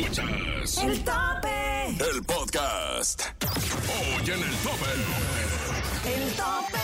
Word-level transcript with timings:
Escuchas 0.00 0.78
El 0.82 1.04
tope. 1.04 1.88
el 2.10 2.22
podcast. 2.24 3.22
Hoy 3.42 4.30
en 4.30 4.42
el 4.42 4.56
tope. 4.56 4.92
El 6.04 6.32
tope. 6.32 6.78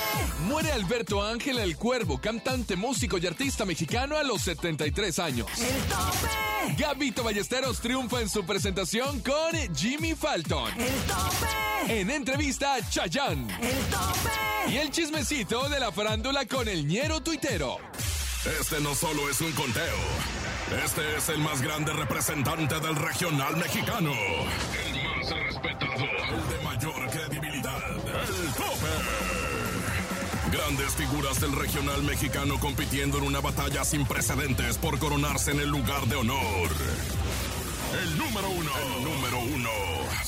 Muere 0.46 0.72
Alberto 0.72 1.22
Ángel 1.22 1.59
el 1.59 1.77
Cuervo, 1.77 2.19
cantante, 2.21 2.75
músico 2.75 3.19
y 3.19 3.27
artista 3.27 3.67
mexicano 3.67 4.17
a 4.17 4.22
los 4.22 4.43
73 4.43 5.19
años. 5.19 5.46
El 5.59 5.83
tope. 5.85 6.83
Gabito 6.83 7.22
Ballesteros 7.22 7.80
triunfa 7.80 8.21
en 8.22 8.30
su 8.30 8.45
presentación 8.45 9.21
con 9.21 9.76
Jimmy 9.76 10.15
Falton. 10.15 10.71
El 10.81 10.94
tope. 11.03 12.01
En 12.01 12.10
entrevista 12.10 12.74
a 12.74 12.88
Chayanne. 12.88 13.53
El 13.60 13.79
tope. 13.90 14.71
Y 14.72 14.76
el 14.79 14.90
chismecito 14.90 15.69
de 15.69 15.81
la 15.81 15.92
farándula 15.92 16.47
con 16.47 16.66
el 16.66 16.87
ñero 16.87 17.20
tuitero. 17.20 17.77
Este 18.60 18.80
no 18.80 18.95
solo 18.95 19.29
es 19.29 19.41
un 19.41 19.52
conteo. 19.52 19.97
Este 20.80 21.16
es 21.16 21.29
el 21.29 21.39
más 21.39 21.61
grande 21.61 21.93
representante 21.93 22.80
del 22.80 22.97
regional 22.97 23.57
mexicano. 23.57 24.11
El 24.12 25.05
más 25.05 25.30
respetado. 25.30 25.93
El 25.95 26.49
de 26.49 26.65
mayor 26.65 27.11
credibilidad. 27.11 27.79
El 27.91 28.55
tope. 28.55 28.93
Grandes 30.51 30.95
figuras 30.95 31.41
del 31.41 31.53
regional 31.53 32.03
mexicano 32.03 32.59
compitiendo 32.59 33.19
en 33.19 33.25
una 33.25 33.41
batalla 33.41 33.85
sin 33.85 34.07
precedentes 34.07 34.79
por 34.79 34.99
coronarse 34.99 35.51
en 35.51 35.61
el 35.61 35.69
lugar 35.69 36.07
de 36.07 36.16
honor. 36.16 36.71
El 38.02 38.19
número 38.19 38.49
uno. 38.49 38.71
El 38.79 39.05
número 39.05 39.39
uno. 39.39 39.91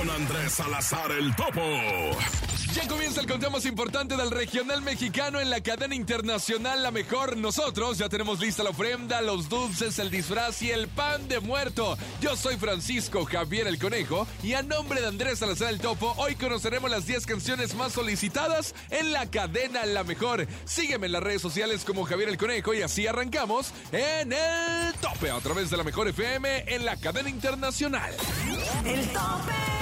Con 0.00 0.08
Andrés 0.08 0.54
Salazar 0.54 1.12
el 1.12 1.36
Topo. 1.36 1.60
Ya 2.72 2.88
comienza 2.88 3.20
el 3.20 3.26
conteo 3.26 3.50
más 3.50 3.66
importante 3.66 4.16
del 4.16 4.30
regional 4.30 4.80
mexicano 4.80 5.40
en 5.40 5.50
la 5.50 5.60
cadena 5.60 5.94
internacional 5.94 6.82
La 6.82 6.90
Mejor. 6.90 7.36
Nosotros 7.36 7.98
ya 7.98 8.08
tenemos 8.08 8.40
lista 8.40 8.62
la 8.62 8.70
ofrenda, 8.70 9.20
los 9.20 9.50
dulces, 9.50 9.98
el 9.98 10.10
disfraz 10.10 10.62
y 10.62 10.70
el 10.70 10.88
pan 10.88 11.28
de 11.28 11.40
muerto. 11.40 11.98
Yo 12.22 12.34
soy 12.34 12.56
Francisco 12.56 13.26
Javier 13.26 13.66
el 13.66 13.78
Conejo 13.78 14.26
y 14.42 14.54
a 14.54 14.62
nombre 14.62 15.02
de 15.02 15.08
Andrés 15.08 15.40
Salazar 15.40 15.68
el 15.68 15.80
Topo, 15.80 16.14
hoy 16.16 16.34
conoceremos 16.34 16.90
las 16.90 17.06
10 17.06 17.26
canciones 17.26 17.74
más 17.74 17.92
solicitadas 17.92 18.74
en 18.88 19.12
la 19.12 19.26
cadena 19.26 19.84
La 19.84 20.02
Mejor. 20.02 20.46
Sígueme 20.64 21.08
en 21.08 21.12
las 21.12 21.22
redes 21.22 21.42
sociales 21.42 21.84
como 21.84 22.04
Javier 22.04 22.30
el 22.30 22.38
Conejo 22.38 22.72
y 22.72 22.80
así 22.80 23.06
arrancamos 23.06 23.74
en 23.92 24.32
el 24.32 24.94
tope 24.94 25.30
a 25.30 25.40
través 25.40 25.68
de 25.68 25.76
la 25.76 25.84
Mejor 25.84 26.08
FM 26.08 26.72
en 26.74 26.86
la 26.86 26.96
cadena 26.96 27.28
internacional. 27.28 28.14
El 28.86 29.06
tope. 29.08 29.79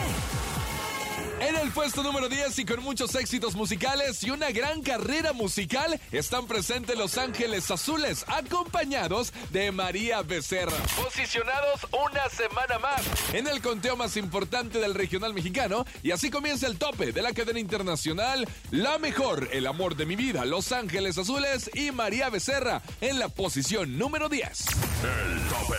En 1.40 1.54
el 1.56 1.70
puesto 1.70 2.02
número 2.02 2.28
10 2.28 2.58
y 2.58 2.64
con 2.64 2.82
muchos 2.82 3.14
éxitos 3.14 3.54
musicales 3.54 4.24
y 4.24 4.30
una 4.30 4.50
gran 4.50 4.82
carrera 4.82 5.32
musical 5.32 6.00
están 6.10 6.46
presentes 6.46 6.98
Los 6.98 7.16
Ángeles 7.16 7.70
Azules, 7.70 8.24
acompañados 8.26 9.32
de 9.50 9.70
María 9.70 10.22
Becerra. 10.22 10.76
Posicionados 11.02 11.86
una 11.92 12.28
semana 12.28 12.78
más 12.80 13.02
en 13.32 13.46
el 13.46 13.62
conteo 13.62 13.96
más 13.96 14.16
importante 14.16 14.80
del 14.80 14.94
regional 14.94 15.32
mexicano 15.32 15.84
y 16.02 16.10
así 16.10 16.28
comienza 16.28 16.66
el 16.66 16.76
tope 16.76 17.12
de 17.12 17.22
la 17.22 17.32
cadena 17.32 17.60
internacional 17.60 18.48
La 18.72 18.98
Mejor, 18.98 19.48
El 19.52 19.68
Amor 19.68 19.94
de 19.94 20.06
mi 20.06 20.16
Vida, 20.16 20.44
Los 20.44 20.72
Ángeles 20.72 21.18
Azules 21.18 21.70
y 21.72 21.92
María 21.92 22.30
Becerra 22.30 22.82
en 23.00 23.20
la 23.20 23.28
posición 23.28 23.96
número 23.96 24.28
10. 24.28 24.66
El 25.04 25.42
tope. 25.48 25.76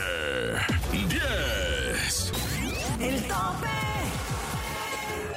10. 1.09 2.31
El 3.01 3.23
tope. 3.23 3.88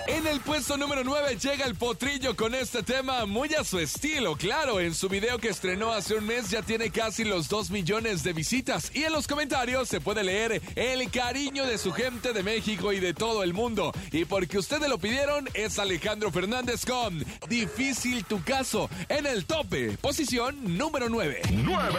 En 0.08 0.26
el 0.26 0.40
puesto 0.40 0.76
número 0.76 1.04
9 1.04 1.36
llega 1.40 1.64
el 1.64 1.76
potrillo 1.76 2.34
con 2.34 2.54
este 2.54 2.82
tema 2.82 3.24
muy 3.24 3.54
a 3.54 3.62
su 3.62 3.78
estilo, 3.78 4.34
claro, 4.36 4.80
en 4.80 4.94
su 4.94 5.08
video 5.08 5.38
que 5.38 5.48
estrenó 5.48 5.92
hace 5.92 6.14
un 6.14 6.26
mes 6.26 6.50
ya 6.50 6.60
tiene 6.62 6.90
casi 6.90 7.24
los 7.24 7.48
2 7.48 7.70
millones 7.70 8.24
de 8.24 8.32
visitas 8.32 8.90
y 8.94 9.04
en 9.04 9.12
los 9.12 9.28
comentarios 9.28 9.88
se 9.88 10.00
puede 10.00 10.24
leer 10.24 10.60
el 10.74 11.08
cariño 11.10 11.66
de 11.66 11.78
su 11.78 11.92
gente 11.92 12.32
de 12.32 12.42
México 12.42 12.92
y 12.92 12.98
de 12.98 13.14
todo 13.14 13.44
el 13.44 13.54
mundo. 13.54 13.92
Y 14.10 14.24
porque 14.24 14.58
ustedes 14.58 14.88
lo 14.88 14.98
pidieron 14.98 15.48
es 15.54 15.78
Alejandro 15.78 16.32
Fernández 16.32 16.84
con 16.84 17.24
Difícil 17.48 18.24
tu 18.24 18.42
caso 18.42 18.90
en 19.08 19.26
el 19.26 19.44
tope, 19.44 19.96
posición 19.98 20.76
número 20.76 21.08
9. 21.08 21.42
9. 21.52 21.98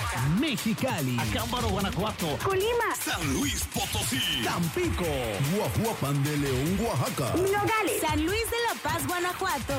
Mexicali. 0.39 1.17
Acámbaro, 1.19 1.69
Guanajuato. 1.69 2.37
Colima. 2.43 2.95
San 3.03 3.33
Luis 3.33 3.63
Potosí. 3.73 4.41
Tampico. 4.43 5.05
Guajuapan 5.55 6.23
de 6.23 6.37
León, 6.37 6.79
Oaxaca. 6.81 7.35
Nogales. 7.37 8.01
San 8.01 8.25
Luis 8.25 8.43
de 8.49 8.57
la 8.67 8.81
Paz, 8.81 9.07
Guanajuato. 9.07 9.73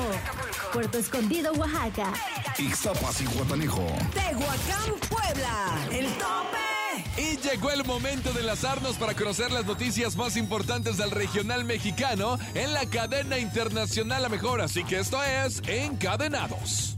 Puerto 0.71 0.97
Escondido, 0.97 1.51
Oaxaca. 1.53 2.13
Ixtapas 2.57 3.21
y 3.21 3.25
Guatanejo. 3.25 3.85
Tehuacán, 4.13 4.93
Puebla. 5.09 5.87
El 5.91 6.07
tope. 6.13 6.73
Y 7.17 7.37
llegó 7.37 7.71
el 7.71 7.83
momento 7.85 8.31
de 8.33 8.41
enlazarnos 8.41 8.97
para 8.97 9.13
conocer 9.13 9.51
las 9.51 9.65
noticias 9.65 10.15
más 10.15 10.37
importantes 10.37 10.97
del 10.97 11.11
regional 11.11 11.65
mexicano 11.65 12.37
en 12.53 12.73
la 12.73 12.85
cadena 12.85 13.37
internacional 13.39 14.21
La 14.21 14.29
Mejor. 14.29 14.61
Así 14.61 14.83
que 14.83 14.99
esto 14.99 15.21
es 15.23 15.61
Encadenados. 15.67 16.95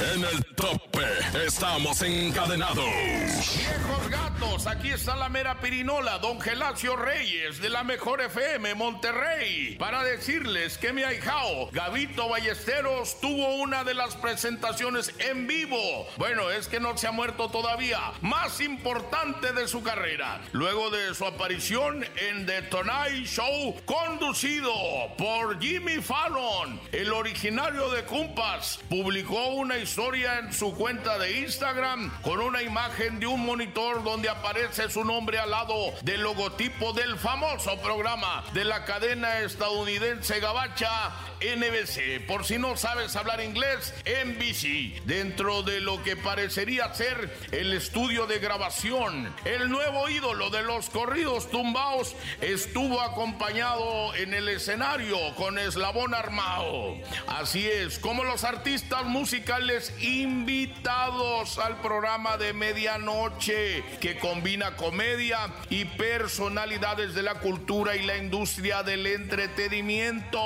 En 0.00 0.22
el 0.22 0.44
tope 0.54 1.04
estamos 1.44 2.02
encadenados. 2.02 2.84
Viejos 2.84 4.08
gatos, 4.08 4.66
aquí 4.68 4.90
está 4.90 5.16
la 5.16 5.28
mera 5.28 5.60
pirinola, 5.60 6.18
don 6.18 6.40
Gelacio 6.40 6.94
Reyes, 6.94 7.60
de 7.60 7.68
la 7.68 7.82
Mejor 7.82 8.20
FM 8.20 8.76
Monterrey, 8.76 9.74
para 9.76 10.04
decirles 10.04 10.78
que 10.78 10.92
mi 10.92 11.02
ahijao, 11.02 11.70
Gavito 11.72 12.28
Ballesteros, 12.28 13.20
tuvo 13.20 13.56
una 13.56 13.82
de 13.82 13.94
las 13.94 14.14
presentaciones 14.14 15.12
en 15.18 15.48
vivo. 15.48 16.06
Bueno, 16.16 16.48
es 16.48 16.68
que 16.68 16.78
no 16.78 16.96
se 16.96 17.08
ha 17.08 17.12
muerto 17.12 17.48
todavía, 17.48 17.98
más 18.20 18.60
importante 18.60 19.52
de 19.52 19.66
su 19.66 19.82
carrera. 19.82 20.40
Luego 20.52 20.90
de 20.90 21.12
su 21.16 21.26
aparición 21.26 22.04
en 22.14 22.46
The 22.46 22.62
Tonight 22.62 23.26
Show, 23.26 23.74
conducido 23.84 24.72
por 25.16 25.60
Jimmy 25.60 25.96
Fallon, 25.96 26.80
el 26.92 27.12
originario 27.12 27.90
de 27.90 28.04
Cumpas, 28.04 28.78
publicó 28.88 29.48
una 29.48 29.76
historia 29.76 29.87
en 29.96 30.52
su 30.52 30.74
cuenta 30.74 31.18
de 31.18 31.38
Instagram 31.38 32.10
con 32.20 32.40
una 32.40 32.62
imagen 32.62 33.18
de 33.18 33.26
un 33.26 33.44
monitor 33.44 34.04
donde 34.04 34.28
aparece 34.28 34.90
su 34.90 35.02
nombre 35.02 35.38
al 35.38 35.50
lado 35.50 35.74
del 36.02 36.20
logotipo 36.20 36.92
del 36.92 37.16
famoso 37.16 37.74
programa 37.80 38.44
de 38.52 38.64
la 38.64 38.84
cadena 38.84 39.40
estadounidense 39.40 40.40
Gabacha 40.40 41.12
NBC. 41.40 42.26
Por 42.26 42.44
si 42.44 42.58
no 42.58 42.76
sabes 42.76 43.16
hablar 43.16 43.40
inglés, 43.40 43.94
NBC. 44.04 45.02
Dentro 45.04 45.62
de 45.62 45.80
lo 45.80 46.02
que 46.02 46.16
parecería 46.16 46.92
ser 46.94 47.32
el 47.52 47.72
estudio 47.72 48.26
de 48.26 48.40
grabación, 48.40 49.32
el 49.44 49.70
nuevo 49.70 50.08
ídolo 50.08 50.50
de 50.50 50.62
los 50.62 50.90
corridos 50.90 51.50
tumbaos 51.50 52.14
estuvo 52.40 53.00
acompañado 53.00 54.14
en 54.16 54.34
el 54.34 54.48
escenario 54.48 55.16
con 55.36 55.58
eslabón 55.58 56.12
armado. 56.12 56.96
Así 57.28 57.66
es, 57.66 57.98
como 57.98 58.24
los 58.24 58.44
artistas 58.44 59.04
musicales 59.04 59.77
invitados 60.00 61.58
al 61.58 61.80
programa 61.80 62.36
de 62.36 62.52
medianoche 62.52 63.84
que 64.00 64.18
combina 64.18 64.76
comedia 64.76 65.38
y 65.70 65.84
personalidades 65.84 67.14
de 67.14 67.22
la 67.22 67.34
cultura 67.34 67.96
y 67.96 68.04
la 68.04 68.16
industria 68.16 68.82
del 68.82 69.06
entretenimiento. 69.06 70.40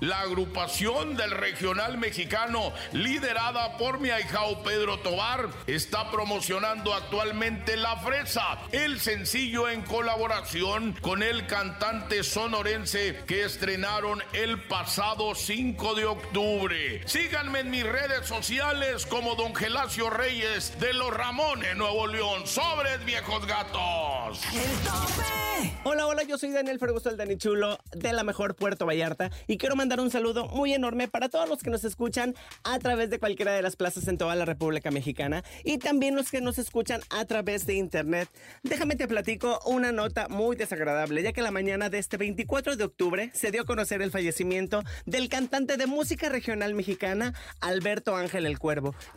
La 0.00 0.20
agrupación 0.20 1.16
del 1.16 1.32
regional 1.32 1.98
mexicano, 1.98 2.72
liderada 2.92 3.76
por 3.76 4.00
mi 4.00 4.10
ahijao 4.10 4.62
Pedro 4.62 4.98
Tobar, 5.00 5.48
está 5.66 6.10
promocionando 6.10 6.94
actualmente 6.94 7.76
La 7.76 7.96
Fresa, 7.98 8.58
el 8.72 9.00
sencillo 9.00 9.68
en 9.68 9.82
colaboración 9.82 10.96
con 11.00 11.22
el 11.22 11.46
cantante 11.46 12.24
sonorense 12.24 13.22
que 13.26 13.44
estrenaron 13.44 14.22
el 14.32 14.62
pasado 14.62 15.34
5 15.34 15.94
de 15.94 16.06
octubre. 16.06 17.02
Síganme 17.06 17.60
en 17.60 17.70
mis 17.70 17.84
redes 17.84 18.26
sociales 18.26 18.77
como 19.10 19.34
don 19.34 19.54
Gelacio 19.56 20.08
Reyes 20.08 20.78
de 20.78 20.92
los 20.92 21.12
Ramones, 21.12 21.76
Nuevo 21.76 22.06
León. 22.06 22.46
¡Sobres, 22.46 23.04
viejos 23.04 23.44
gatos! 23.44 24.40
El 24.52 24.70
tope. 24.84 25.38
Hola, 25.82 26.06
hola, 26.06 26.22
yo 26.22 26.38
soy 26.38 26.50
Daniel 26.50 26.78
Ferguson, 26.78 27.12
el 27.12 27.18
Dani 27.18 27.36
Chulo 27.36 27.78
de 27.92 28.12
la 28.12 28.22
mejor 28.22 28.54
Puerto 28.54 28.86
Vallarta 28.86 29.30
y 29.48 29.58
quiero 29.58 29.74
mandar 29.74 29.98
un 29.98 30.10
saludo 30.10 30.46
muy 30.46 30.72
enorme 30.72 31.08
para 31.08 31.28
todos 31.28 31.48
los 31.48 31.62
que 31.62 31.70
nos 31.70 31.82
escuchan 31.82 32.36
a 32.62 32.78
través 32.78 33.10
de 33.10 33.18
cualquiera 33.18 33.52
de 33.52 33.62
las 33.62 33.74
plazas 33.74 34.06
en 34.06 34.18
toda 34.18 34.36
la 34.36 34.44
República 34.44 34.92
Mexicana 34.92 35.42
y 35.64 35.78
también 35.78 36.14
los 36.14 36.30
que 36.30 36.40
nos 36.40 36.58
escuchan 36.58 37.00
a 37.10 37.24
través 37.24 37.66
de 37.66 37.74
internet. 37.74 38.28
Déjame 38.62 38.94
te 38.94 39.08
platico 39.08 39.58
una 39.66 39.90
nota 39.90 40.28
muy 40.28 40.54
desagradable, 40.54 41.22
ya 41.22 41.32
que 41.32 41.42
la 41.42 41.50
mañana 41.50 41.88
de 41.88 41.98
este 41.98 42.16
24 42.16 42.76
de 42.76 42.84
octubre 42.84 43.30
se 43.34 43.50
dio 43.50 43.62
a 43.62 43.66
conocer 43.66 44.00
el 44.02 44.12
fallecimiento 44.12 44.84
del 45.06 45.28
cantante 45.28 45.76
de 45.76 45.86
música 45.86 46.28
regional 46.28 46.74
mexicana 46.74 47.34
Alberto 47.60 48.14
Ángel 48.14 48.46
el 48.46 48.58
Cuervo, 48.58 48.67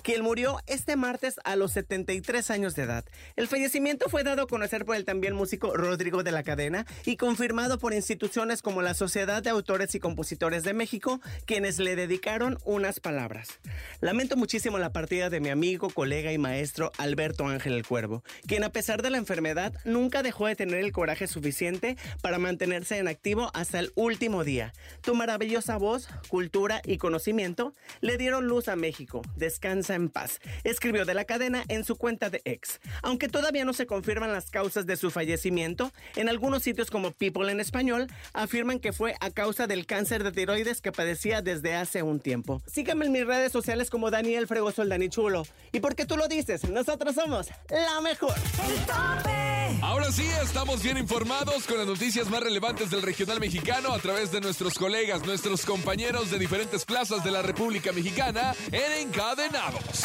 quien 0.03 0.21
murió 0.23 0.59
este 0.67 0.95
martes 0.95 1.39
a 1.43 1.55
los 1.55 1.71
73 1.73 2.51
años 2.51 2.75
de 2.75 2.83
edad. 2.83 3.05
El 3.35 3.47
fallecimiento 3.47 4.09
fue 4.09 4.23
dado 4.23 4.43
a 4.43 4.47
conocer 4.47 4.85
por 4.85 4.95
el 4.95 5.05
también 5.05 5.35
músico 5.35 5.75
Rodrigo 5.75 6.23
de 6.23 6.31
la 6.31 6.43
Cadena 6.43 6.85
y 7.05 7.17
confirmado 7.17 7.77
por 7.79 7.93
instituciones 7.93 8.61
como 8.61 8.81
la 8.81 8.93
Sociedad 8.93 9.43
de 9.43 9.49
Autores 9.49 9.93
y 9.95 9.99
Compositores 9.99 10.63
de 10.63 10.73
México, 10.73 11.19
quienes 11.45 11.79
le 11.79 11.95
dedicaron 11.95 12.57
unas 12.63 12.99
palabras. 12.99 13.59
Lamento 13.99 14.37
muchísimo 14.37 14.77
la 14.77 14.93
partida 14.93 15.29
de 15.29 15.39
mi 15.39 15.49
amigo, 15.49 15.89
colega 15.89 16.31
y 16.31 16.37
maestro 16.37 16.91
Alberto 16.97 17.47
Ángel 17.47 17.73
el 17.73 17.85
Cuervo, 17.85 18.23
quien 18.47 18.63
a 18.63 18.71
pesar 18.71 19.01
de 19.01 19.09
la 19.09 19.17
enfermedad 19.17 19.73
nunca 19.85 20.23
dejó 20.23 20.47
de 20.47 20.55
tener 20.55 20.79
el 20.79 20.91
coraje 20.91 21.27
suficiente 21.27 21.97
para 22.21 22.39
mantenerse 22.39 22.97
en 22.97 23.07
activo 23.07 23.51
hasta 23.53 23.79
el 23.79 23.91
último 23.95 24.43
día. 24.43 24.73
Tu 25.01 25.15
maravillosa 25.15 25.77
voz, 25.77 26.07
cultura 26.27 26.81
y 26.85 26.97
conocimiento 26.97 27.73
le 28.01 28.17
dieron 28.17 28.47
luz 28.47 28.67
a 28.67 28.75
México. 28.75 29.21
Descansa 29.35 29.95
en 29.95 30.09
paz. 30.09 30.39
Escribió 30.63 31.05
de 31.05 31.13
la 31.13 31.25
cadena 31.25 31.63
en 31.67 31.83
su 31.83 31.95
cuenta 31.95 32.29
de 32.29 32.41
ex. 32.45 32.79
Aunque 33.01 33.27
todavía 33.27 33.65
no 33.65 33.73
se 33.73 33.85
confirman 33.85 34.31
las 34.31 34.49
causas 34.49 34.85
de 34.85 34.97
su 34.97 35.11
fallecimiento, 35.11 35.91
en 36.15 36.29
algunos 36.29 36.63
sitios 36.63 36.89
como 36.89 37.11
People 37.11 37.51
en 37.51 37.59
español 37.59 38.07
afirman 38.33 38.79
que 38.79 38.93
fue 38.93 39.15
a 39.19 39.31
causa 39.31 39.67
del 39.67 39.85
cáncer 39.85 40.23
de 40.23 40.31
tiroides 40.31 40.81
que 40.81 40.91
padecía 40.91 41.41
desde 41.41 41.75
hace 41.75 42.03
un 42.03 42.19
tiempo. 42.19 42.61
Síganme 42.65 43.05
en 43.05 43.11
mis 43.11 43.25
redes 43.25 43.51
sociales 43.51 43.89
como 43.89 44.11
Daniel 44.11 44.47
Fregoso 44.47 44.81
el 44.81 44.89
Dani 44.89 45.09
Chulo. 45.09 45.45
¿Y 45.71 45.79
porque 45.79 46.05
tú 46.05 46.17
lo 46.17 46.27
dices? 46.27 46.69
Nosotros 46.69 47.15
somos 47.15 47.47
la 47.69 48.01
mejor. 48.01 48.35
El 48.67 48.75
tope. 48.85 49.41
Ahora 49.81 50.11
sí, 50.11 50.27
estamos 50.43 50.83
bien 50.83 50.97
informados 50.97 51.65
con 51.65 51.77
las 51.77 51.87
noticias 51.87 52.29
más 52.29 52.41
relevantes 52.41 52.91
del 52.91 53.01
regional 53.01 53.39
mexicano 53.39 53.93
a 53.93 53.99
través 53.99 54.31
de 54.31 54.41
nuestros 54.41 54.77
colegas, 54.77 55.25
nuestros 55.25 55.65
compañeros 55.65 56.29
de 56.29 56.37
diferentes 56.37 56.85
plazas 56.85 57.23
de 57.23 57.31
la 57.31 57.41
República 57.41 57.91
Mexicana 57.91 58.53
en 58.71 59.09
Encadenados. 59.21 60.03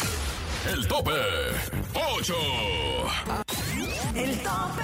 El 0.71 0.87
tope 0.87 1.11
8. 1.95 2.35
El 4.13 4.37
tope. 4.43 4.83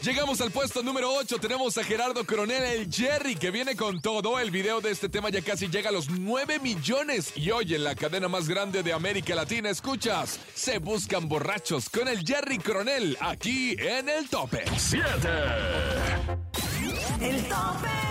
Llegamos 0.00 0.40
al 0.40 0.50
puesto 0.50 0.82
número 0.82 1.12
8. 1.12 1.36
Tenemos 1.38 1.76
a 1.76 1.84
Gerardo 1.84 2.24
Coronel, 2.24 2.62
el 2.62 2.90
Jerry, 2.90 3.36
que 3.36 3.50
viene 3.50 3.76
con 3.76 4.00
todo. 4.00 4.40
El 4.40 4.50
video 4.50 4.80
de 4.80 4.92
este 4.92 5.10
tema 5.10 5.28
ya 5.28 5.42
casi 5.42 5.68
llega 5.68 5.90
a 5.90 5.92
los 5.92 6.08
9 6.08 6.58
millones. 6.60 7.36
Y 7.36 7.50
hoy 7.50 7.74
en 7.74 7.84
la 7.84 7.94
cadena 7.94 8.28
más 8.28 8.48
grande 8.48 8.82
de 8.82 8.94
América 8.94 9.34
Latina, 9.34 9.68
escuchas, 9.68 10.40
se 10.54 10.78
buscan 10.78 11.28
borrachos 11.28 11.90
con 11.90 12.08
el 12.08 12.26
Jerry 12.26 12.56
Coronel, 12.60 13.18
aquí 13.20 13.76
en 13.78 14.08
el 14.08 14.26
tope. 14.30 14.64
7. 14.74 15.28
El 17.20 17.42
tope. 17.42 18.09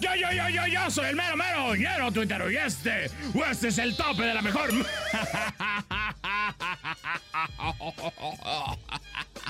Yo, 0.00 0.14
yo, 0.14 0.32
yo, 0.32 0.48
yo, 0.48 0.66
yo 0.66 0.90
soy 0.90 1.10
el 1.10 1.16
mero, 1.16 1.36
mero, 1.36 1.74
ñero 1.74 2.10
tuitero 2.10 2.50
y 2.50 2.56
este, 2.56 3.10
o 3.34 3.44
este 3.44 3.68
es 3.68 3.78
el 3.78 3.94
tope 3.96 4.22
de 4.22 4.34
la 4.34 4.42
mejor. 4.42 4.70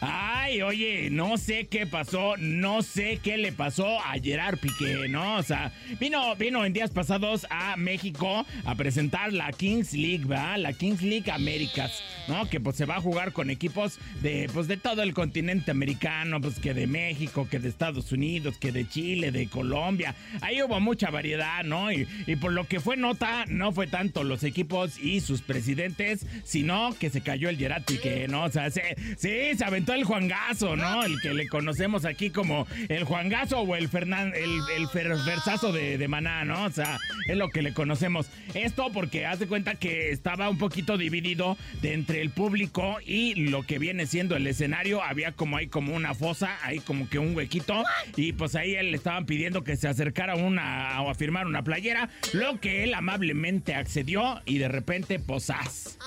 Ay, 0.00 0.62
oye, 0.62 1.08
no 1.10 1.36
sé 1.38 1.66
qué 1.66 1.86
pasó, 1.86 2.36
no 2.36 2.82
sé 2.82 3.18
qué 3.22 3.36
le 3.36 3.52
pasó 3.52 4.00
a 4.00 4.14
Gerard 4.22 4.58
Piqué, 4.58 5.08
¿no? 5.08 5.36
O 5.36 5.42
sea, 5.42 5.72
vino, 5.98 6.36
vino 6.36 6.64
en 6.64 6.72
días 6.72 6.90
pasados 6.90 7.46
a 7.50 7.76
México 7.76 8.46
a 8.64 8.74
presentar 8.74 9.32
la 9.32 9.52
Kings 9.52 9.92
League, 9.92 10.24
¿verdad? 10.24 10.58
La 10.58 10.72
Kings 10.72 11.02
League 11.02 11.30
Américas, 11.30 12.02
¿no? 12.28 12.48
Que 12.48 12.60
pues 12.60 12.76
se 12.76 12.84
va 12.84 12.96
a 12.96 13.00
jugar 13.00 13.32
con 13.32 13.50
equipos 13.50 13.98
de, 14.22 14.50
pues 14.52 14.68
de 14.68 14.76
todo 14.76 15.02
el 15.02 15.14
continente 15.14 15.70
americano, 15.70 16.40
pues 16.40 16.58
que 16.58 16.74
de 16.74 16.86
México, 16.86 17.48
que 17.50 17.58
de 17.58 17.68
Estados 17.68 18.12
Unidos, 18.12 18.58
que 18.58 18.72
de 18.72 18.88
Chile, 18.88 19.32
de 19.32 19.48
Colombia. 19.48 20.14
Ahí 20.40 20.62
hubo 20.62 20.78
mucha 20.80 21.10
variedad, 21.10 21.64
¿no? 21.64 21.90
Y, 21.90 22.06
y 22.26 22.36
por 22.36 22.52
lo 22.52 22.66
que 22.66 22.80
fue 22.80 22.96
nota, 22.96 23.44
no 23.48 23.72
fue 23.72 23.86
tanto 23.86 24.24
los 24.24 24.44
equipos 24.44 24.98
y 24.98 25.20
sus 25.20 25.42
presidentes, 25.42 26.26
sino 26.44 26.94
que 26.98 27.10
se 27.10 27.20
cayó 27.20 27.48
el 27.48 27.56
Gerard 27.56 27.84
Piqué, 27.84 28.28
¿no? 28.28 28.44
O 28.44 28.50
sea, 28.50 28.70
se, 28.70 28.96
sí, 29.16 29.45
se 29.54 29.64
aventó 29.64 29.92
el 29.94 30.04
Juangazo, 30.04 30.76
¿no? 30.76 31.04
El 31.04 31.20
que 31.20 31.34
le 31.34 31.48
conocemos 31.48 32.04
aquí 32.04 32.30
como 32.30 32.66
el 32.88 33.04
Juangazo 33.04 33.60
o 33.60 33.76
el 33.76 33.88
Fernán, 33.88 34.32
el, 34.34 34.60
el 34.76 34.88
Ferversazo 34.88 35.72
de, 35.72 35.98
de 35.98 36.08
Maná, 36.08 36.44
¿no? 36.44 36.64
O 36.64 36.70
sea, 36.70 36.98
es 37.28 37.36
lo 37.36 37.50
que 37.50 37.62
le 37.62 37.72
conocemos. 37.72 38.28
Esto 38.54 38.90
porque 38.92 39.26
haz 39.26 39.38
de 39.38 39.46
cuenta 39.46 39.74
que 39.74 40.10
estaba 40.10 40.48
un 40.48 40.58
poquito 40.58 40.96
dividido 40.96 41.56
de 41.82 41.92
entre 41.92 42.20
el 42.22 42.30
público 42.30 42.98
y 43.04 43.34
lo 43.34 43.62
que 43.62 43.78
viene 43.78 44.06
siendo 44.06 44.36
el 44.36 44.46
escenario. 44.46 45.02
Había 45.02 45.32
como 45.32 45.56
ahí 45.56 45.68
como 45.68 45.94
una 45.94 46.14
fosa, 46.14 46.58
ahí 46.62 46.80
como 46.80 47.08
que 47.08 47.18
un 47.18 47.36
huequito. 47.36 47.84
Y 48.16 48.32
pues 48.32 48.54
ahí 48.54 48.74
él 48.74 48.90
le 48.90 48.96
estaban 48.96 49.26
pidiendo 49.26 49.64
que 49.64 49.76
se 49.76 49.88
acercara 49.88 50.36
una 50.36 51.00
o 51.02 51.10
a 51.10 51.14
firmar 51.14 51.46
una 51.46 51.62
playera. 51.62 52.08
Lo 52.32 52.60
que 52.60 52.84
él 52.84 52.94
amablemente 52.94 53.74
accedió 53.74 54.40
y 54.44 54.58
de 54.58 54.68
repente, 54.68 55.18
posás. 55.18 55.98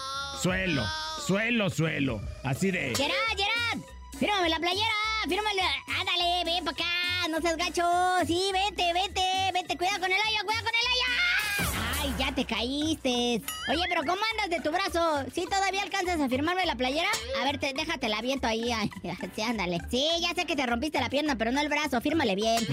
Suelo, 0.42 0.84
suelo, 1.30 1.70
suelo. 1.70 2.22
Así 2.44 2.72
de. 2.72 2.96
Gerard, 2.96 3.38
Gerard, 3.38 3.80
fírmame 4.18 4.50
la 4.50 4.58
playera, 4.58 4.96
fírmale. 5.28 5.62
Ándale, 6.00 6.44
ven 6.44 6.66
para 6.66 6.76
acá, 6.76 7.28
no 7.30 7.40
seas 7.40 7.56
gacho. 7.56 7.86
Sí, 8.26 8.50
vete, 8.52 8.92
vete, 8.94 9.52
vete, 9.54 9.78
cuidado 9.78 10.00
con 10.00 10.12
el 10.12 10.18
hoyo, 10.18 10.44
cuidado 10.44 10.66
con 10.66 10.74
el 10.74 10.88
hoyo. 10.92 12.02
Ay, 12.02 12.16
ya 12.18 12.34
te 12.34 12.46
caíste. 12.46 13.44
Oye, 13.70 13.84
pero 13.88 14.02
¿cómo 14.02 14.22
andas 14.32 14.50
de 14.50 14.60
tu 14.62 14.72
brazo? 14.72 15.24
¿Sí 15.32 15.46
todavía 15.48 15.84
alcanzas 15.84 16.20
a 16.20 16.28
firmarme 16.28 16.66
la 16.66 16.76
playera? 16.76 17.10
A 17.40 17.46
ver, 17.46 17.60
te, 17.60 17.74
déjate 17.74 18.10
la 18.10 18.22
viento 18.22 18.48
ahí. 18.48 18.72
Sí, 19.36 19.44
ándale. 19.44 19.78
Sí, 19.92 20.08
ya 20.22 20.34
sé 20.34 20.48
que 20.48 20.56
te 20.56 20.66
rompiste 20.66 21.00
la 21.00 21.10
pierna, 21.10 21.36
pero 21.36 21.52
no 21.52 21.62
el 21.62 21.70
brazo, 21.70 22.02
fírmale 22.02 22.34
bien. 22.34 22.66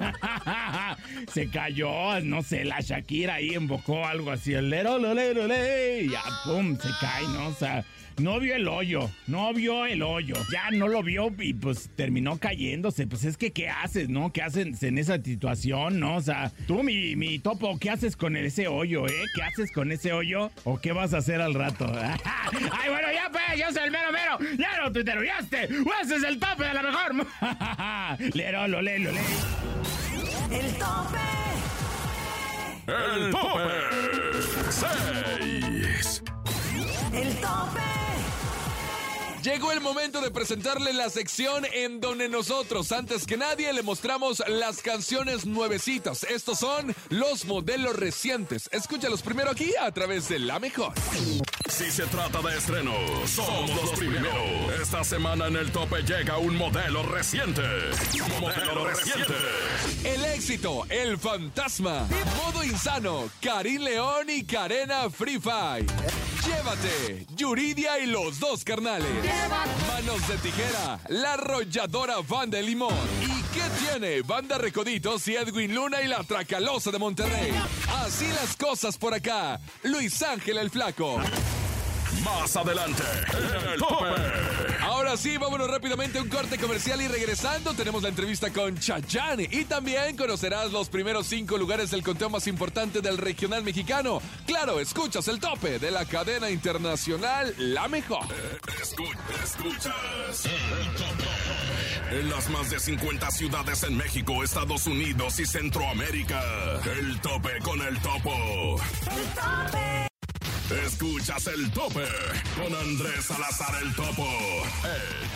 se 1.32 1.48
cayó, 1.48 2.20
no 2.20 2.42
sé, 2.42 2.64
la 2.64 2.80
Shakira 2.80 3.34
ahí 3.34 3.54
invocó 3.54 4.06
algo 4.06 4.30
así, 4.30 4.52
el 4.54 4.70
lero, 4.70 4.98
lo, 4.98 5.14
lero, 5.14 5.46
le, 5.46 6.02
y 6.02 6.10
ya, 6.10 6.22
pum, 6.44 6.76
se 6.76 6.88
cae, 7.00 7.22
¿no? 7.28 7.48
O 7.48 7.54
sea, 7.54 7.84
no 8.18 8.38
vio 8.38 8.54
el 8.54 8.68
hoyo, 8.68 9.10
no 9.26 9.52
vio 9.54 9.86
el 9.86 10.02
hoyo, 10.02 10.34
ya 10.52 10.70
no 10.70 10.88
lo 10.88 11.02
vio 11.02 11.32
y 11.38 11.54
pues 11.54 11.90
terminó 11.96 12.38
cayéndose. 12.38 13.06
Pues 13.06 13.24
es 13.24 13.36
que, 13.36 13.50
¿qué 13.50 13.68
haces, 13.68 14.08
no? 14.08 14.32
¿Qué 14.32 14.42
haces 14.42 14.82
en 14.82 14.98
esa 14.98 15.22
situación, 15.22 16.00
no? 16.00 16.16
O 16.16 16.20
sea, 16.20 16.52
tú, 16.66 16.82
mi, 16.82 17.16
mi 17.16 17.38
topo, 17.38 17.78
¿qué 17.78 17.90
haces 17.90 18.16
con 18.16 18.36
ese 18.36 18.68
hoyo, 18.68 19.06
eh? 19.06 19.24
¿Qué 19.34 19.42
haces 19.42 19.72
con 19.72 19.90
ese 19.90 20.12
hoyo 20.12 20.50
o 20.64 20.78
qué 20.78 20.92
vas 20.92 21.14
a 21.14 21.18
hacer 21.18 21.40
al 21.40 21.54
rato? 21.54 21.86
Ay, 22.24 22.90
bueno, 22.90 23.08
ya 23.12 23.30
pues, 23.30 23.58
yo 23.58 23.72
soy 23.72 23.84
el 23.84 23.90
mero 23.90 24.12
mero, 24.12 24.38
ya 24.58 24.82
no 24.82 24.92
te 24.92 25.00
ese 26.02 26.16
es 26.16 26.22
el 26.24 26.38
tope 26.38 26.64
de 26.64 26.74
la 26.74 26.82
mejor. 26.82 27.26
Lero, 28.34 28.68
lo, 28.68 28.82
le, 28.82 28.98
lo. 28.98 29.10
El 30.80 30.86
tope. 30.86 31.28
El 32.86 33.30
tope 33.30 33.70
6. 34.70 36.22
El 37.12 37.36
tope. 37.36 37.99
Llegó 39.42 39.72
el 39.72 39.80
momento 39.80 40.20
de 40.20 40.30
presentarle 40.30 40.92
la 40.92 41.08
sección 41.08 41.64
en 41.72 41.98
donde 41.98 42.28
nosotros, 42.28 42.92
antes 42.92 43.24
que 43.24 43.38
nadie, 43.38 43.72
le 43.72 43.82
mostramos 43.82 44.42
las 44.46 44.82
canciones 44.82 45.46
nuevecitas. 45.46 46.24
Estos 46.24 46.58
son 46.58 46.94
los 47.08 47.46
modelos 47.46 47.96
recientes. 47.96 48.68
Escúchalos 48.70 49.22
primero 49.22 49.50
aquí 49.50 49.72
a 49.80 49.90
través 49.92 50.28
de 50.28 50.40
La 50.40 50.58
Mejor. 50.58 50.92
Si 51.68 51.90
se 51.90 52.04
trata 52.06 52.42
de 52.42 52.58
estreno, 52.58 52.92
somos 53.26 53.70
los 53.74 53.90
primeros. 53.92 54.34
Esta 54.82 55.02
semana 55.04 55.46
en 55.46 55.56
el 55.56 55.72
tope 55.72 56.02
llega 56.02 56.36
un 56.36 56.56
modelo 56.56 57.02
reciente. 57.02 57.62
Modelo 58.40 58.88
reciente. 58.88 59.34
El 60.04 60.22
éxito, 60.26 60.84
el 60.90 61.16
fantasma, 61.16 62.06
modo 62.44 62.62
insano, 62.62 63.30
Karim 63.40 63.82
León 63.82 64.28
y 64.28 64.44
Karena 64.44 65.08
Free 65.08 65.38
Fire. 65.40 65.86
Llévate, 66.44 67.26
Yuridia 67.36 67.98
y 67.98 68.06
los 68.06 68.40
dos 68.40 68.64
carnales. 68.64 69.29
Manos 69.88 70.26
de 70.28 70.38
tijera, 70.38 70.98
la 71.08 71.34
arrolladora 71.34 72.16
Van 72.28 72.50
de 72.50 72.62
Limón. 72.62 72.94
¿Y 73.22 73.42
qué 73.54 73.62
tiene? 73.78 74.22
Banda 74.22 74.58
Recoditos 74.58 75.26
y 75.28 75.36
Edwin 75.36 75.74
Luna 75.74 76.02
y 76.02 76.08
la 76.08 76.22
Tracalosa 76.22 76.90
de 76.90 76.98
Monterrey. 76.98 77.52
Así 78.04 78.26
las 78.28 78.56
cosas 78.56 78.96
por 78.96 79.14
acá. 79.14 79.60
Luis 79.82 80.22
Ángel 80.22 80.58
el 80.58 80.70
Flaco. 80.70 81.18
Más 82.24 82.56
adelante, 82.56 83.02
en 83.32 83.68
el 83.70 83.78
tope. 83.78 84.69
Ahora 85.10 85.22
sí, 85.22 85.36
vámonos 85.38 85.68
rápidamente 85.68 86.20
a 86.20 86.22
un 86.22 86.28
corte 86.28 86.56
comercial 86.56 87.02
y 87.02 87.08
regresando 87.08 87.74
tenemos 87.74 88.00
la 88.04 88.10
entrevista 88.10 88.52
con 88.52 88.78
Chayanne 88.78 89.48
y 89.50 89.64
también 89.64 90.16
conocerás 90.16 90.70
los 90.70 90.88
primeros 90.88 91.26
cinco 91.26 91.58
lugares 91.58 91.90
del 91.90 92.04
conteo 92.04 92.30
más 92.30 92.46
importante 92.46 93.00
del 93.00 93.18
regional 93.18 93.64
mexicano. 93.64 94.22
Claro, 94.46 94.78
escuchas 94.78 95.26
el 95.26 95.40
tope 95.40 95.80
de 95.80 95.90
la 95.90 96.04
cadena 96.04 96.48
internacional 96.48 97.52
La 97.58 97.88
Mejor. 97.88 98.22
Escu- 98.80 99.18
escuchas 99.42 100.44
el 100.44 100.92
tope. 100.94 102.16
En 102.20 102.30
las 102.30 102.48
más 102.50 102.70
de 102.70 102.78
50 102.78 103.32
ciudades 103.32 103.82
en 103.82 103.96
México, 103.96 104.44
Estados 104.44 104.86
Unidos 104.86 105.40
y 105.40 105.44
Centroamérica. 105.46 106.40
El 106.84 107.20
tope 107.20 107.58
con 107.64 107.82
el 107.82 107.98
topo. 107.98 108.76
El 109.10 109.24
tope. 109.34 110.09
Escuchas 110.70 111.48
el 111.48 111.68
tope 111.72 112.06
con 112.54 112.72
Andrés 112.72 113.24
Salazar 113.24 113.82
el 113.82 113.92
topo. 113.94 114.24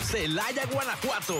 Celaya, 0.01 0.65
Guanajuato. 0.65 1.35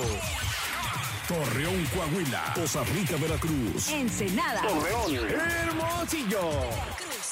Torreón, 1.29 1.85
Coahuila. 1.85 2.53
Costa 2.55 2.83
Rica, 2.93 3.15
Veracruz. 3.15 3.87
Ensenada. 3.87 4.61
Hermosillo. 4.61 6.51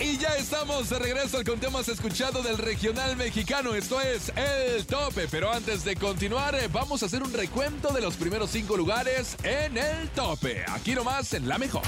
Y 0.00 0.18
ya 0.18 0.36
estamos 0.36 0.90
de 0.90 0.98
regreso 0.98 1.38
al 1.38 1.44
conteo 1.44 1.70
más 1.70 1.88
escuchado 1.88 2.42
del 2.42 2.58
regional 2.58 3.16
mexicano. 3.16 3.74
Esto 3.74 4.00
es 4.00 4.30
El 4.36 4.84
Tope. 4.86 5.26
Pero 5.30 5.50
antes 5.50 5.84
de 5.84 5.96
continuar, 5.96 6.54
eh, 6.54 6.68
vamos 6.70 7.02
a 7.02 7.06
hacer 7.06 7.22
un 7.22 7.32
recuento 7.32 7.92
de 7.92 8.02
los 8.02 8.16
primeros 8.16 8.50
cinco 8.50 8.76
lugares 8.76 9.36
en 9.42 9.78
El 9.78 10.08
Tope. 10.10 10.64
Aquí 10.68 10.94
nomás 10.94 11.32
en 11.32 11.48
La 11.48 11.56
Mejor. 11.56 11.82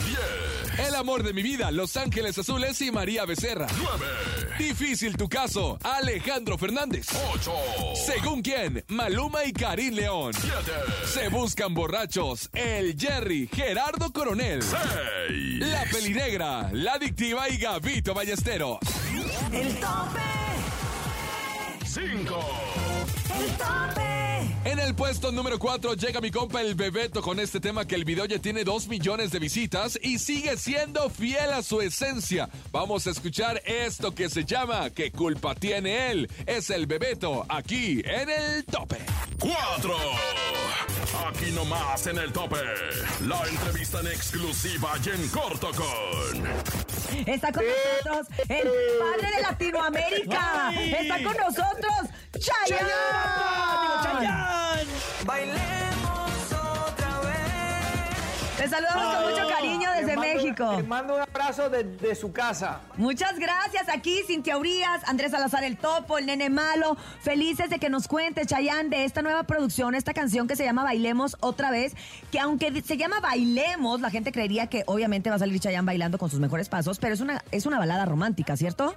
El 0.78 0.94
amor 0.94 1.22
de 1.22 1.34
mi 1.34 1.42
vida, 1.42 1.70
Los 1.70 1.96
Ángeles 1.96 2.38
Azules 2.38 2.80
y 2.80 2.90
María 2.90 3.26
Becerra. 3.26 3.66
9. 3.76 4.06
Difícil 4.58 5.16
tu 5.16 5.28
caso, 5.28 5.78
Alejandro 5.82 6.56
Fernández. 6.56 7.08
8. 7.34 7.52
Según 8.06 8.42
quién, 8.42 8.84
Maluma 8.88 9.44
y 9.44 9.52
Karim 9.52 9.94
León. 9.94 10.32
7. 10.32 10.56
Se 11.12 11.28
buscan 11.28 11.74
borrachos, 11.74 12.48
el 12.54 12.98
Jerry, 12.98 13.48
Gerardo 13.52 14.12
Coronel. 14.12 14.62
6. 14.62 15.58
La 15.58 15.84
Pelinegra, 15.84 16.70
La 16.72 16.94
Adictiva 16.94 17.48
y 17.50 17.58
Ballesteros. 18.02 18.78
El 19.52 19.74
tope. 19.74 20.20
5. 21.84 22.40
El 23.34 23.50
tope. 23.56 24.08
En 24.64 24.78
el 24.78 24.94
puesto 24.94 25.32
número 25.32 25.58
4 25.58 25.94
llega 25.94 26.20
mi 26.20 26.30
compa 26.30 26.60
el 26.60 26.74
Bebeto 26.74 27.22
con 27.22 27.40
este 27.40 27.58
tema 27.58 27.86
que 27.86 27.96
el 27.96 28.04
video 28.04 28.24
ya 28.24 28.38
tiene 28.38 28.64
2 28.64 28.88
millones 28.88 29.30
de 29.32 29.40
visitas 29.40 29.98
y 30.00 30.18
sigue 30.18 30.56
siendo 30.56 31.10
fiel 31.10 31.52
a 31.52 31.62
su 31.62 31.80
esencia. 31.80 32.48
Vamos 32.70 33.06
a 33.06 33.10
escuchar 33.10 33.60
esto 33.66 34.14
que 34.14 34.30
se 34.30 34.44
llama 34.44 34.90
¿Qué 34.90 35.10
culpa 35.10 35.54
tiene 35.54 36.10
él? 36.10 36.30
Es 36.46 36.70
el 36.70 36.86
Bebeto 36.86 37.46
aquí 37.48 38.00
en 38.04 38.30
el 38.30 38.64
tope. 38.64 38.98
4. 39.38 39.96
Aquí 41.26 41.50
nomás 41.52 42.06
en 42.06 42.18
el 42.18 42.32
tope. 42.32 42.58
La 43.26 43.44
entrevista 43.46 44.00
en 44.00 44.06
exclusiva 44.08 44.92
y 45.04 45.08
en 45.08 45.28
corto 45.28 45.70
con. 45.72 46.97
Está 47.26 47.52
con 47.52 47.64
nosotros 47.64 48.26
el 48.48 48.68
padre 48.98 49.36
de 49.36 49.42
Latinoamérica. 49.42 50.72
Está 50.76 51.22
con 51.22 51.36
nosotros 51.36 52.10
Chayanne. 52.38 52.90
Otra 53.98 54.20
vez. 54.20 55.87
Te 58.58 58.68
saludamos 58.68 59.14
con 59.14 59.30
mucho 59.30 59.48
cariño 59.48 59.88
desde 59.92 60.16
México. 60.16 60.74
Les 60.76 60.86
mando 60.86 61.14
un 61.14 61.20
abrazo 61.20 61.70
desde 61.70 62.16
su 62.16 62.32
casa. 62.32 62.80
Muchas 62.96 63.38
gracias. 63.38 63.88
Aquí 63.88 64.22
Cintia 64.26 64.58
Urias, 64.58 65.02
Andrés 65.06 65.30
Salazar 65.30 65.62
el 65.62 65.76
Topo, 65.76 66.18
el 66.18 66.26
Nene 66.26 66.50
Malo. 66.50 66.96
Felices 67.20 67.70
de 67.70 67.78
que 67.78 67.88
nos 67.88 68.08
cuentes, 68.08 68.48
Chayanne, 68.48 68.88
de 68.90 69.04
esta 69.04 69.22
nueva 69.22 69.44
producción, 69.44 69.94
esta 69.94 70.12
canción 70.12 70.48
que 70.48 70.56
se 70.56 70.64
llama 70.64 70.82
Bailemos 70.82 71.36
otra 71.38 71.70
vez. 71.70 71.94
Que 72.32 72.40
aunque 72.40 72.82
se 72.82 72.96
llama 72.96 73.20
Bailemos, 73.20 74.00
la 74.00 74.10
gente 74.10 74.32
creería 74.32 74.66
que 74.66 74.82
obviamente 74.86 75.30
va 75.30 75.36
a 75.36 75.38
salir 75.38 75.60
Chayanne 75.60 75.86
bailando 75.86 76.18
con 76.18 76.28
sus 76.28 76.40
mejores 76.40 76.68
pasos, 76.68 76.98
pero 76.98 77.14
es 77.14 77.20
una, 77.20 77.44
es 77.52 77.64
una 77.64 77.78
balada 77.78 78.06
romántica, 78.06 78.56
¿cierto? 78.56 78.96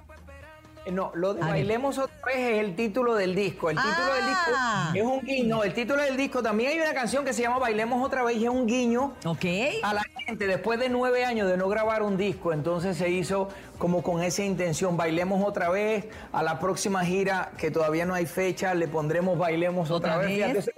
Eh, 0.84 0.90
No, 0.92 1.12
lo 1.14 1.34
de 1.34 1.40
A 1.42 1.44
ver. 1.46 1.52
Bailemos 1.54 1.98
otra 1.98 2.14
vez 2.26 2.36
es 2.36 2.58
el 2.58 2.74
título 2.74 3.14
del 3.14 3.34
disco. 3.34 3.70
El 3.70 3.76
título 3.76 4.14
del 4.14 4.24
Ah. 4.24 4.90
disco 4.92 4.98
es 4.98 5.04
un 5.04 5.26
guiño. 5.26 5.62
El 5.64 5.74
título 5.74 6.02
del 6.02 6.16
disco 6.16 6.42
también 6.42 6.70
hay 6.70 6.80
una 6.80 6.92
canción 6.94 7.24
que 7.24 7.32
se 7.32 7.42
llama 7.42 7.58
Bailemos 7.58 8.04
otra 8.04 8.22
vez 8.24 8.36
y 8.36 8.44
es 8.44 8.50
un 8.50 8.66
guiño 8.66 9.14
Ok. 9.24 9.44
a 9.82 9.94
la 9.94 10.02
gente 10.26 10.46
después 10.46 10.78
de 10.80 10.88
nueve 10.88 11.24
años 11.24 11.48
de 11.48 11.56
no 11.56 11.68
grabar 11.68 12.02
un 12.02 12.16
disco. 12.16 12.52
Entonces 12.52 12.96
se 12.96 13.10
hizo 13.10 13.48
como 13.78 14.02
con 14.02 14.22
esa 14.22 14.42
intención. 14.42 14.96
Bailemos 14.96 15.44
otra 15.46 15.68
vez. 15.68 16.06
A 16.32 16.42
la 16.42 16.58
próxima 16.58 17.04
gira, 17.04 17.52
que 17.58 17.70
todavía 17.70 18.04
no 18.04 18.14
hay 18.14 18.26
fecha, 18.26 18.74
le 18.74 18.88
pondremos 18.88 19.38
Bailemos 19.38 19.90
otra, 19.90 20.16
¿Otra 20.16 20.26
vez. 20.28 20.54
vez? 20.66 20.70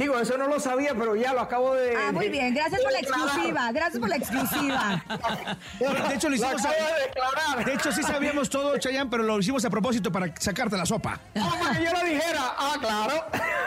Digo, 0.00 0.18
eso 0.18 0.38
no 0.38 0.46
lo 0.48 0.58
sabía, 0.58 0.94
pero 0.94 1.14
ya 1.14 1.34
lo 1.34 1.40
acabo 1.42 1.74
de. 1.74 1.94
Ah, 1.94 2.10
muy 2.10 2.30
bien. 2.30 2.54
Gracias 2.54 2.80
por 2.80 2.90
la 2.90 3.00
exclusiva. 3.00 3.70
Gracias 3.70 3.98
por 3.98 4.08
la 4.08 4.16
exclusiva. 4.16 5.04
De 6.08 6.14
hecho, 6.14 6.30
lo 6.30 6.36
hicimos 6.36 6.54
acabo 6.64 6.74
a- 6.74 6.94
de 6.96 7.02
declarar. 7.06 7.64
De 7.66 7.74
hecho, 7.74 7.92
sí 7.92 8.02
sabíamos 8.02 8.48
todo, 8.48 8.78
Chayanne, 8.78 9.10
pero 9.10 9.24
lo 9.24 9.38
hicimos 9.38 9.62
a 9.66 9.68
propósito 9.68 10.10
para 10.10 10.34
sacarte 10.38 10.78
la 10.78 10.86
sopa. 10.86 11.20
Ah, 11.36 11.52
para 11.62 11.78
que 11.78 11.84
yo 11.84 11.92
lo 11.92 12.02
dijera. 12.02 12.40
Ah, 12.56 12.76
claro. 12.80 13.24